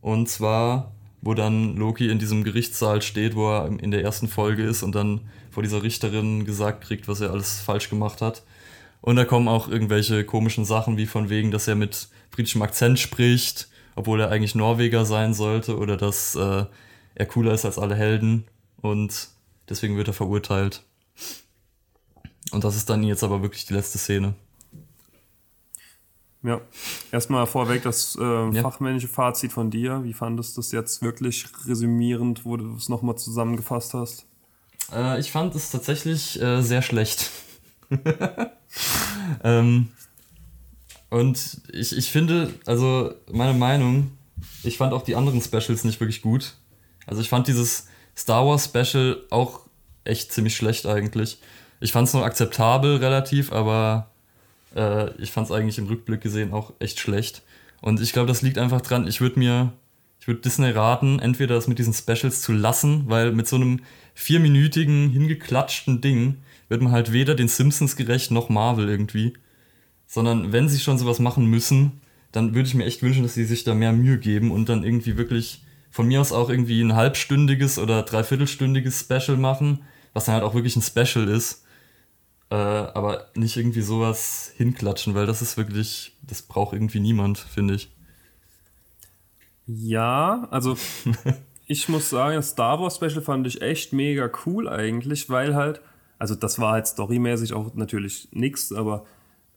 Und 0.00 0.28
zwar, 0.28 0.92
wo 1.20 1.34
dann 1.34 1.76
Loki 1.76 2.08
in 2.08 2.18
diesem 2.18 2.44
Gerichtssaal 2.44 3.02
steht, 3.02 3.34
wo 3.34 3.50
er 3.50 3.66
in 3.66 3.90
der 3.90 4.02
ersten 4.02 4.28
Folge 4.28 4.62
ist 4.62 4.82
und 4.82 4.94
dann 4.94 5.22
vor 5.50 5.62
dieser 5.62 5.82
Richterin 5.82 6.44
gesagt 6.44 6.84
kriegt, 6.84 7.08
was 7.08 7.20
er 7.20 7.30
alles 7.30 7.60
falsch 7.60 7.90
gemacht 7.90 8.20
hat. 8.20 8.42
Und 9.02 9.16
da 9.16 9.24
kommen 9.24 9.48
auch 9.48 9.68
irgendwelche 9.68 10.24
komischen 10.24 10.64
Sachen, 10.64 10.96
wie 10.96 11.06
von 11.06 11.28
wegen, 11.28 11.50
dass 11.50 11.68
er 11.68 11.74
mit 11.74 12.08
britischem 12.30 12.62
Akzent 12.62 12.98
spricht, 12.98 13.68
obwohl 13.96 14.20
er 14.20 14.30
eigentlich 14.30 14.54
Norweger 14.54 15.04
sein 15.04 15.34
sollte, 15.34 15.76
oder 15.76 15.96
dass 15.96 16.34
äh, 16.36 16.64
er 17.14 17.26
cooler 17.26 17.52
ist 17.52 17.64
als 17.64 17.78
alle 17.78 17.96
Helden 17.96 18.44
und 18.80 19.28
deswegen 19.68 19.96
wird 19.96 20.08
er 20.08 20.14
verurteilt. 20.14 20.84
Und 22.52 22.64
das 22.64 22.76
ist 22.76 22.88
dann 22.88 23.02
jetzt 23.02 23.24
aber 23.24 23.42
wirklich 23.42 23.66
die 23.66 23.74
letzte 23.74 23.98
Szene. 23.98 24.34
Ja, 26.44 26.60
erstmal 27.10 27.46
vorweg 27.46 27.82
das 27.82 28.16
äh, 28.20 28.22
ja. 28.22 28.62
fachmännische 28.62 29.08
Fazit 29.08 29.52
von 29.52 29.70
dir. 29.70 30.02
Wie 30.04 30.12
fandest 30.12 30.56
du 30.56 30.60
es 30.60 30.72
jetzt 30.72 31.02
wirklich 31.02 31.46
resümierend, 31.66 32.44
wo 32.44 32.56
du 32.56 32.76
es 32.76 32.88
nochmal 32.88 33.16
zusammengefasst 33.16 33.94
hast? 33.94 34.26
Äh, 34.92 35.20
ich 35.20 35.30
fand 35.30 35.54
es 35.54 35.70
tatsächlich 35.70 36.40
äh, 36.40 36.62
sehr 36.62 36.82
schlecht. 36.82 37.30
ähm, 39.44 39.88
und 41.10 41.60
ich, 41.72 41.96
ich 41.96 42.10
finde, 42.10 42.52
also 42.66 43.14
meine 43.30 43.54
Meinung, 43.54 44.12
ich 44.62 44.78
fand 44.78 44.92
auch 44.92 45.02
die 45.02 45.16
anderen 45.16 45.42
Specials 45.42 45.84
nicht 45.84 46.00
wirklich 46.00 46.22
gut. 46.22 46.54
Also 47.06 47.20
ich 47.20 47.28
fand 47.28 47.48
dieses 47.48 47.88
Star 48.16 48.46
Wars 48.46 48.64
Special 48.64 49.18
auch 49.30 49.60
echt 50.04 50.32
ziemlich 50.32 50.56
schlecht 50.56 50.86
eigentlich. 50.86 51.38
Ich 51.80 51.92
fand 51.92 52.08
es 52.08 52.14
noch 52.14 52.22
akzeptabel 52.22 52.96
relativ, 52.96 53.52
aber 53.52 54.10
äh, 54.74 55.10
ich 55.20 55.32
fand 55.32 55.48
es 55.48 55.52
eigentlich 55.52 55.78
im 55.78 55.86
Rückblick 55.86 56.20
gesehen 56.20 56.52
auch 56.52 56.72
echt 56.78 57.00
schlecht. 57.00 57.42
Und 57.80 58.00
ich 58.00 58.12
glaube, 58.12 58.28
das 58.28 58.42
liegt 58.42 58.58
einfach 58.58 58.80
dran, 58.80 59.06
ich 59.06 59.20
würde 59.20 59.38
mir, 59.38 59.72
ich 60.20 60.28
würde 60.28 60.40
Disney 60.40 60.70
raten, 60.70 61.18
entweder 61.18 61.56
das 61.56 61.66
mit 61.66 61.78
diesen 61.78 61.92
Specials 61.92 62.40
zu 62.40 62.52
lassen, 62.52 63.04
weil 63.08 63.32
mit 63.32 63.48
so 63.48 63.56
einem 63.56 63.80
vierminütigen, 64.14 65.10
hingeklatschten 65.10 66.00
Ding 66.00 66.38
wird 66.72 66.82
man 66.82 66.92
halt 66.92 67.12
weder 67.12 67.36
den 67.36 67.48
Simpsons 67.48 67.94
gerecht 67.94 68.32
noch 68.32 68.48
Marvel 68.48 68.88
irgendwie. 68.88 69.34
Sondern 70.06 70.52
wenn 70.52 70.68
sie 70.68 70.80
schon 70.80 70.98
sowas 70.98 71.20
machen 71.20 71.46
müssen, 71.46 72.00
dann 72.32 72.54
würde 72.54 72.66
ich 72.66 72.74
mir 72.74 72.86
echt 72.86 73.02
wünschen, 73.02 73.22
dass 73.22 73.34
sie 73.34 73.44
sich 73.44 73.62
da 73.62 73.74
mehr 73.74 73.92
Mühe 73.92 74.18
geben 74.18 74.50
und 74.50 74.68
dann 74.68 74.82
irgendwie 74.82 75.16
wirklich 75.16 75.64
von 75.90 76.08
mir 76.08 76.20
aus 76.20 76.32
auch 76.32 76.48
irgendwie 76.48 76.80
ein 76.80 76.96
halbstündiges 76.96 77.78
oder 77.78 78.02
dreiviertelstündiges 78.02 79.00
Special 79.00 79.36
machen, 79.36 79.84
was 80.14 80.24
dann 80.24 80.34
halt 80.34 80.44
auch 80.44 80.54
wirklich 80.54 80.74
ein 80.74 80.82
Special 80.82 81.28
ist. 81.28 81.64
Äh, 82.50 82.54
aber 82.54 83.30
nicht 83.34 83.56
irgendwie 83.56 83.82
sowas 83.82 84.52
hinklatschen, 84.56 85.14
weil 85.14 85.26
das 85.26 85.42
ist 85.42 85.56
wirklich, 85.56 86.16
das 86.22 86.42
braucht 86.42 86.72
irgendwie 86.72 87.00
niemand, 87.00 87.38
finde 87.38 87.74
ich. 87.74 87.90
Ja, 89.66 90.48
also 90.50 90.76
ich 91.66 91.88
muss 91.88 92.10
sagen, 92.10 92.36
das 92.36 92.50
Star 92.50 92.80
Wars 92.80 92.96
Special 92.96 93.22
fand 93.22 93.46
ich 93.46 93.62
echt 93.62 93.92
mega 93.92 94.30
cool 94.44 94.68
eigentlich, 94.68 95.30
weil 95.30 95.54
halt, 95.54 95.80
also 96.22 96.36
das 96.36 96.60
war 96.60 96.70
halt 96.74 96.86
storymäßig 96.86 97.52
auch 97.52 97.74
natürlich 97.74 98.28
nichts, 98.30 98.72
aber 98.72 99.04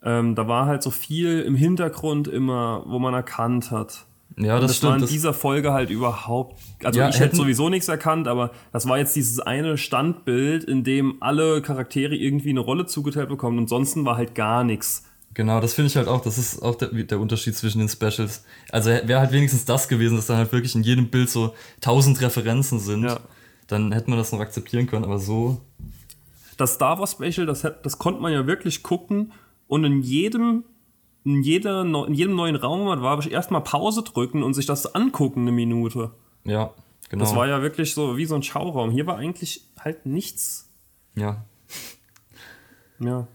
ähm, 0.02 0.34
da 0.34 0.48
war 0.48 0.66
halt 0.66 0.82
so 0.82 0.90
viel 0.90 1.42
im 1.42 1.56
Hintergrund 1.56 2.28
immer, 2.28 2.84
wo 2.88 2.98
man 2.98 3.14
erkannt 3.14 3.70
hat, 3.70 4.08
ja, 4.36 4.60
das, 4.60 4.72
das 4.72 4.78
stimmt. 4.78 4.94
war 4.94 5.00
in 5.00 5.06
dieser 5.06 5.34
Folge 5.36 5.74
halt 5.74 5.92
überhaupt. 5.92 6.60
Also 6.84 7.00
ja, 7.00 7.10
ich 7.10 7.20
hätte 7.20 7.36
sowieso 7.36 7.70
nichts 7.70 7.88
erkannt, 7.88 8.28
aber 8.28 8.50
das 8.74 8.90
war 8.90 8.98
jetzt 8.98 9.16
dieses 9.16 9.40
eine 9.40 9.78
Standbild, 9.78 10.64
in 10.64 10.84
dem 10.84 11.18
alle 11.22 11.62
Charaktere 11.62 12.16
irgendwie 12.16 12.50
eine 12.50 12.62
Rolle 12.62 12.88
zugeteilt 12.88 13.30
bekommen. 13.30 13.60
Und 13.60 13.66
ansonsten 13.66 14.04
war 14.04 14.18
halt 14.18 14.34
gar 14.34 14.64
nichts. 14.64 15.04
Genau, 15.36 15.62
das 15.62 15.76
finde 15.76 15.90
ich 15.90 15.98
halt 15.98 16.08
auch, 16.08 16.22
das 16.22 16.40
ist 16.40 16.64
auch 16.64 16.74
der, 16.74 16.90
der 16.90 17.20
Unterschied 17.20 17.56
zwischen 17.56 17.78
den 17.78 17.90
Specials. 17.90 18.44
Also 18.72 18.90
wäre 18.90 19.20
halt 19.20 19.32
wenigstens 19.32 19.66
das 19.66 19.88
gewesen, 19.88 20.16
dass 20.16 20.26
dann 20.26 20.38
halt 20.38 20.52
wirklich 20.52 20.74
in 20.74 20.82
jedem 20.82 21.10
Bild 21.10 21.30
so 21.30 21.54
tausend 21.80 22.20
Referenzen 22.22 22.80
sind. 22.80 23.04
Ja. 23.04 23.20
Dann 23.68 23.92
hätte 23.92 24.10
man 24.10 24.18
das 24.18 24.32
noch 24.32 24.40
akzeptieren 24.40 24.88
können, 24.88 25.06
aber 25.06 25.20
so. 25.20 25.62
Das 26.58 26.76
Star 26.76 27.00
Wars 27.00 27.12
Special, 27.12 27.46
das, 27.46 27.62
das 27.62 27.98
konnte 27.98 28.22
man 28.22 28.32
ja 28.32 28.48
wirklich 28.48 28.84
gucken 28.84 29.34
und 29.68 29.84
in 29.84 30.02
jedem 30.02 30.64
in, 31.26 31.42
jeder, 31.42 31.82
in 31.82 32.14
jedem 32.14 32.36
neuen 32.36 32.56
Raum 32.56 32.86
war, 33.02 33.20
ich 33.20 33.32
erstmal 33.32 33.62
Pause 33.62 34.04
drücken 34.04 34.44
und 34.44 34.54
sich 34.54 34.68
das 34.68 34.94
angucken, 34.94 35.42
eine 35.42 35.52
Minute. 35.52 36.12
Ja, 36.44 36.72
genau. 37.10 37.24
Das 37.24 37.36
war 37.36 37.48
ja 37.48 37.64
wirklich 37.64 37.96
so 37.96 38.16
wie 38.16 38.26
so 38.26 38.36
ein 38.36 38.44
Schauraum. 38.44 38.92
Hier 38.92 39.08
war 39.08 39.18
eigentlich 39.18 39.66
halt 39.80 40.06
nichts. 40.06 40.70
Ja. 41.16 41.44
Ja. 43.00 43.28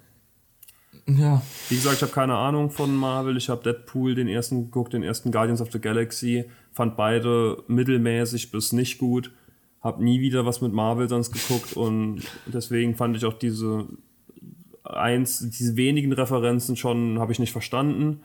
Ja. 1.06 1.42
Wie 1.68 1.74
gesagt, 1.74 1.96
ich 1.96 2.02
habe 2.02 2.12
keine 2.12 2.36
Ahnung 2.36 2.70
von 2.70 2.94
Marvel. 2.94 3.36
Ich 3.36 3.48
habe 3.48 3.62
Deadpool 3.64 4.14
den 4.14 4.28
ersten 4.28 4.66
geguckt, 4.66 4.92
den 4.92 5.02
ersten 5.02 5.32
Guardians 5.32 5.60
of 5.60 5.72
the 5.72 5.80
Galaxy. 5.80 6.48
Fand 6.70 6.96
beide 6.96 7.64
mittelmäßig 7.66 8.52
bis 8.52 8.72
nicht 8.72 8.98
gut. 8.98 9.32
Hab 9.80 10.00
nie 10.00 10.20
wieder 10.20 10.44
was 10.44 10.60
mit 10.60 10.72
Marvel 10.72 11.08
sonst 11.08 11.32
geguckt 11.32 11.74
und 11.74 12.22
deswegen 12.46 12.96
fand 12.96 13.16
ich 13.16 13.24
auch 13.24 13.34
diese 13.34 13.88
eins, 14.84 15.38
diese 15.50 15.76
wenigen 15.76 16.12
Referenzen 16.12 16.76
schon 16.76 17.18
habe 17.18 17.32
ich 17.32 17.38
nicht 17.38 17.52
verstanden. 17.52 18.20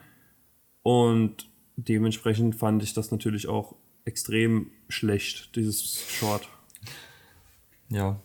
Und 0.84 1.50
dementsprechend 1.78 2.56
fand 2.56 2.84
ich 2.84 2.94
das 2.94 3.12
natürlich 3.12 3.48
auch 3.48 3.76
extrem 4.06 4.72
schlecht, 4.88 5.56
dieses 5.56 6.00
Short. 6.10 6.48
Ja. 7.90 8.20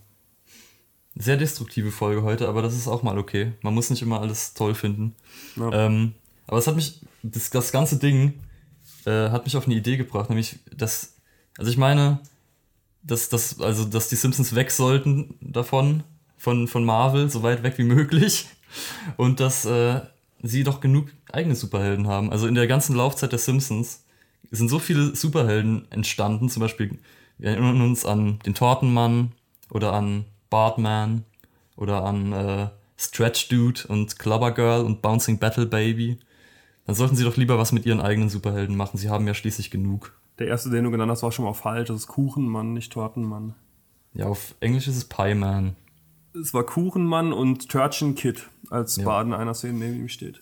Sehr 1.17 1.37
destruktive 1.37 1.91
Folge 1.91 2.23
heute, 2.23 2.49
aber 2.49 2.63
das 2.63 2.77
ist 2.77 2.89
auch 2.89 3.03
mal 3.03 3.19
okay. 3.19 3.53
Man 3.63 3.75
muss 3.75 3.91
nicht 3.91 4.03
immer 4.03 4.21
alles 4.21 4.55
toll 4.55 4.75
finden. 4.75 5.15
Ja. 5.57 5.87
Ähm, 5.87 6.15
aber 6.47 6.59
es 6.59 6.67
hat 6.67 6.77
mich, 6.77 7.01
das, 7.23 7.51
das 7.51 7.73
ganze 7.73 7.99
Ding 7.99 8.35
äh, 9.05 9.31
hat 9.31 9.45
mich 9.45 9.57
auf 9.57 9.67
eine 9.67 9.75
Idee 9.75 9.97
gebracht, 9.97 10.31
nämlich, 10.31 10.59
dass, 10.75 11.17
also 11.59 11.71
ich 11.71 11.77
meine, 11.77 12.21
dass, 13.03 13.29
dass, 13.29 13.61
also, 13.61 13.85
dass 13.85 14.09
die 14.09 14.17
Simpsons 14.17 14.55
weg 14.55 14.71
sollten 14.71 15.35
davon, 15.41 16.03
von, 16.37 16.69
von 16.69 16.85
Marvel, 16.85 17.31
so 17.31 17.43
weit 17.43 17.63
weg 17.63 17.75
wie 17.79 17.85
möglich. 17.85 18.47
Und 19.17 19.41
dass 19.41 19.65
äh, 19.65 20.01
sie 20.43 20.65
doch 20.65 20.81
genug 20.81 21.09
eigene 21.33 21.55
Superhelden 21.55 22.07
haben. 22.07 22.31
Also 22.31 22.47
in 22.47 22.55
der 22.55 22.67
ganzen 22.67 22.97
Laufzeit 22.97 23.33
der 23.33 23.39
Simpsons 23.39 24.05
sind 24.51 24.69
so 24.69 24.79
viele 24.79 25.15
Superhelden 25.15 25.91
entstanden. 25.91 26.49
Zum 26.49 26.61
Beispiel, 26.61 26.99
wir 27.39 27.51
erinnern 27.51 27.81
uns 27.83 28.05
an 28.05 28.39
den 28.47 28.55
Tortenmann 28.55 29.33
oder 29.71 29.93
an 29.93 30.25
Bartman 30.51 31.25
oder 31.77 32.05
an 32.05 32.33
äh, 32.33 32.69
Stretch 32.97 33.49
Dude 33.49 33.87
und 33.89 34.19
Clubber 34.19 34.53
Girl 34.53 34.85
und 34.85 35.03
Bouncing 35.03 35.39
Battle 35.39 35.67
Baby. 35.67 36.19
Dann 36.87 36.95
sollten 36.95 37.17
sie 37.17 37.25
doch 37.25 37.37
lieber 37.37 37.59
was 37.59 37.73
mit 37.73 37.87
ihren 37.87 38.01
eigenen 38.01 38.29
Superhelden 38.29 38.77
machen. 38.77 38.99
Sie 38.99 39.09
haben 39.09 39.27
ja 39.27 39.35
schließlich 39.35 39.71
genug. 39.71 40.20
Der 40.41 40.49
erste, 40.49 40.71
den 40.71 40.85
du 40.85 40.91
genannt 40.91 41.13
hast, 41.13 41.23
war 41.23 41.31
schon 41.31 41.45
mal 41.45 41.53
falsch. 41.53 41.89
Das 41.89 41.97
ist 41.99 42.07
Kuchenmann, 42.09 42.73
nicht 42.73 42.93
Tortenmann. 42.93 43.55
Ja, 44.15 44.27
auf 44.27 44.55
Englisch 44.61 44.89
ist 44.89 44.97
es 44.97 45.05
Pie 45.05 45.35
Man. 45.35 45.77
Es 46.35 46.55
war 46.55 46.65
Kuchenmann 46.65 47.35
und 47.35 47.69
Törtchen 47.69 48.15
Kid, 48.15 48.49
als 48.71 48.97
ja. 48.97 49.05
Baden 49.05 49.35
einer 49.35 49.53
Szene 49.53 49.75
neben 49.75 50.01
ihm 50.01 50.09
steht. 50.09 50.41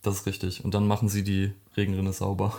Das 0.00 0.14
ist 0.16 0.26
richtig. 0.26 0.64
Und 0.64 0.72
dann 0.72 0.86
machen 0.86 1.10
sie 1.10 1.22
die 1.22 1.52
Regenrinne 1.76 2.14
sauber. 2.14 2.58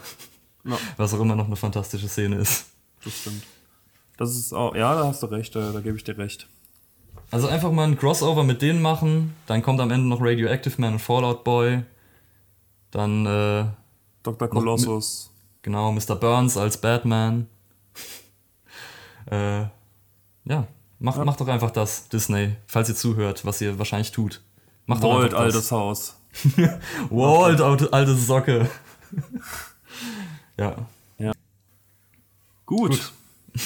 Ja. 0.63 0.77
Was 0.97 1.15
auch 1.15 1.19
immer 1.19 1.35
noch 1.35 1.47
eine 1.47 1.55
fantastische 1.55 2.07
Szene 2.07 2.35
ist. 2.35 2.67
Das 3.03 3.17
stimmt. 3.17 3.43
Das 4.17 4.35
ist 4.35 4.53
auch, 4.53 4.75
ja, 4.75 4.93
da 4.93 5.07
hast 5.07 5.23
du 5.23 5.27
recht, 5.27 5.55
da, 5.55 5.71
da 5.71 5.81
gebe 5.81 5.97
ich 5.97 6.03
dir 6.03 6.19
recht. 6.19 6.47
Also 7.31 7.47
einfach 7.47 7.71
mal 7.71 7.87
ein 7.87 7.97
Crossover 7.97 8.43
mit 8.43 8.61
denen 8.61 8.83
machen, 8.83 9.33
dann 9.47 9.63
kommt 9.63 9.79
am 9.79 9.89
Ende 9.89 10.07
noch 10.07 10.21
Radioactive 10.21 10.79
Man 10.79 10.93
und 10.93 10.99
Fallout 10.99 11.43
Boy. 11.43 11.81
Dann 12.91 13.25
äh, 13.25 13.65
Dr. 14.21 14.47
Colossus. 14.47 15.30
Genau, 15.61 15.91
Mr. 15.91 16.15
Burns 16.15 16.57
als 16.57 16.79
Batman. 16.79 17.47
äh, 19.31 19.61
ja, 20.45 20.67
macht, 20.99 21.17
ja. 21.17 21.25
macht 21.25 21.39
doch 21.39 21.47
einfach 21.47 21.71
das, 21.71 22.09
Disney, 22.09 22.55
falls 22.67 22.89
ihr 22.89 22.95
zuhört, 22.95 23.45
was 23.45 23.61
ihr 23.61 23.77
wahrscheinlich 23.77 24.11
tut. 24.11 24.41
Macht 24.85 25.03
Walt, 25.03 25.33
altes 25.33 25.71
Haus. 25.71 26.17
Walt, 27.09 27.61
alte 27.61 28.15
Socke. 28.15 28.69
ja. 30.57 30.75
ja. 31.17 31.31
Gut. 32.65 32.91
Gut. 32.91 33.11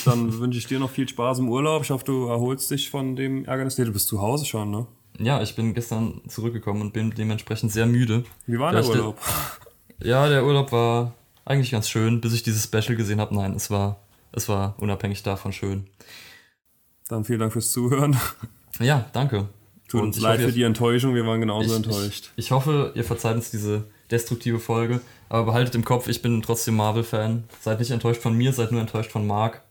Dann 0.05 0.39
wünsche 0.39 0.57
ich 0.57 0.65
dir 0.65 0.79
noch 0.79 0.89
viel 0.89 1.07
Spaß 1.07 1.39
im 1.39 1.49
Urlaub. 1.49 1.83
Ich 1.83 1.91
hoffe, 1.91 2.05
du 2.05 2.27
erholst 2.27 2.71
dich 2.71 2.89
von 2.89 3.15
dem 3.15 3.45
Ärgernis. 3.45 3.75
Du 3.75 3.91
bist 3.91 4.07
zu 4.07 4.19
Hause 4.19 4.45
schon, 4.45 4.71
ne? 4.71 4.87
Ja, 5.19 5.41
ich 5.41 5.55
bin 5.55 5.73
gestern 5.73 6.21
zurückgekommen 6.27 6.81
und 6.81 6.93
bin 6.93 7.11
dementsprechend 7.11 7.71
sehr 7.71 7.85
müde. 7.85 8.23
Wie 8.47 8.59
war 8.59 8.71
Vielleicht 8.71 8.89
der 8.89 8.99
Urlaub? 8.99 9.19
Ja, 10.01 10.27
der 10.27 10.43
Urlaub 10.43 10.71
war 10.71 11.13
eigentlich 11.45 11.71
ganz 11.71 11.89
schön, 11.89 12.21
bis 12.21 12.33
ich 12.33 12.43
dieses 12.43 12.63
Special 12.63 12.95
gesehen 12.95 13.19
habe. 13.19 13.33
Nein, 13.35 13.53
es 13.53 13.69
war, 13.69 14.01
es 14.31 14.49
war 14.49 14.75
unabhängig 14.79 15.23
davon 15.23 15.53
schön. 15.53 15.87
Dann 17.07 17.23
vielen 17.23 17.39
Dank 17.39 17.53
fürs 17.53 17.71
Zuhören. 17.71 18.17
Ja, 18.79 19.05
danke. 19.13 19.47
Tut 19.87 20.01
uns 20.01 20.19
leid 20.19 20.39
hoffe, 20.39 20.49
für 20.49 20.53
die 20.53 20.63
Enttäuschung, 20.63 21.13
wir 21.13 21.25
waren 21.25 21.39
genauso 21.39 21.69
ich, 21.69 21.75
enttäuscht. 21.75 22.31
Ich, 22.35 22.45
ich, 22.45 22.51
hoffe, 22.51 22.91
ihr 22.95 23.03
verzeiht 23.03 23.35
uns 23.35 23.51
diese 23.51 23.85
destruktive 24.09 24.59
Folge, 24.59 24.99
aber 25.29 25.45
behaltet 25.45 25.75
im 25.75 25.85
Kopf, 25.85 26.07
ich 26.07 26.21
bin 26.21 26.41
trotzdem 26.41 26.75
Marvel-Fan. 26.75 27.43
Seid 27.61 27.79
nicht 27.79 27.91
enttäuscht 27.91 28.21
von 28.21 28.35
mir, 28.35 28.51
seid 28.51 28.71
nur 28.71 28.81
enttäuscht 28.81 29.11
von 29.11 29.27
Marc. 29.27 29.61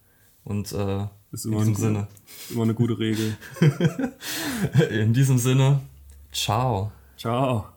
Und 0.44 0.72
äh, 0.72 1.06
ist 1.32 1.46
immer 1.46 1.62
in 1.62 1.68
diesem 1.68 1.74
Sinne. 1.74 2.08
Immer 2.50 2.62
eine 2.62 2.74
gute 2.74 2.98
Regel. 2.98 3.36
in 4.90 5.12
diesem 5.12 5.38
Sinne, 5.38 5.80
ciao. 6.32 6.92
Ciao. 7.16 7.73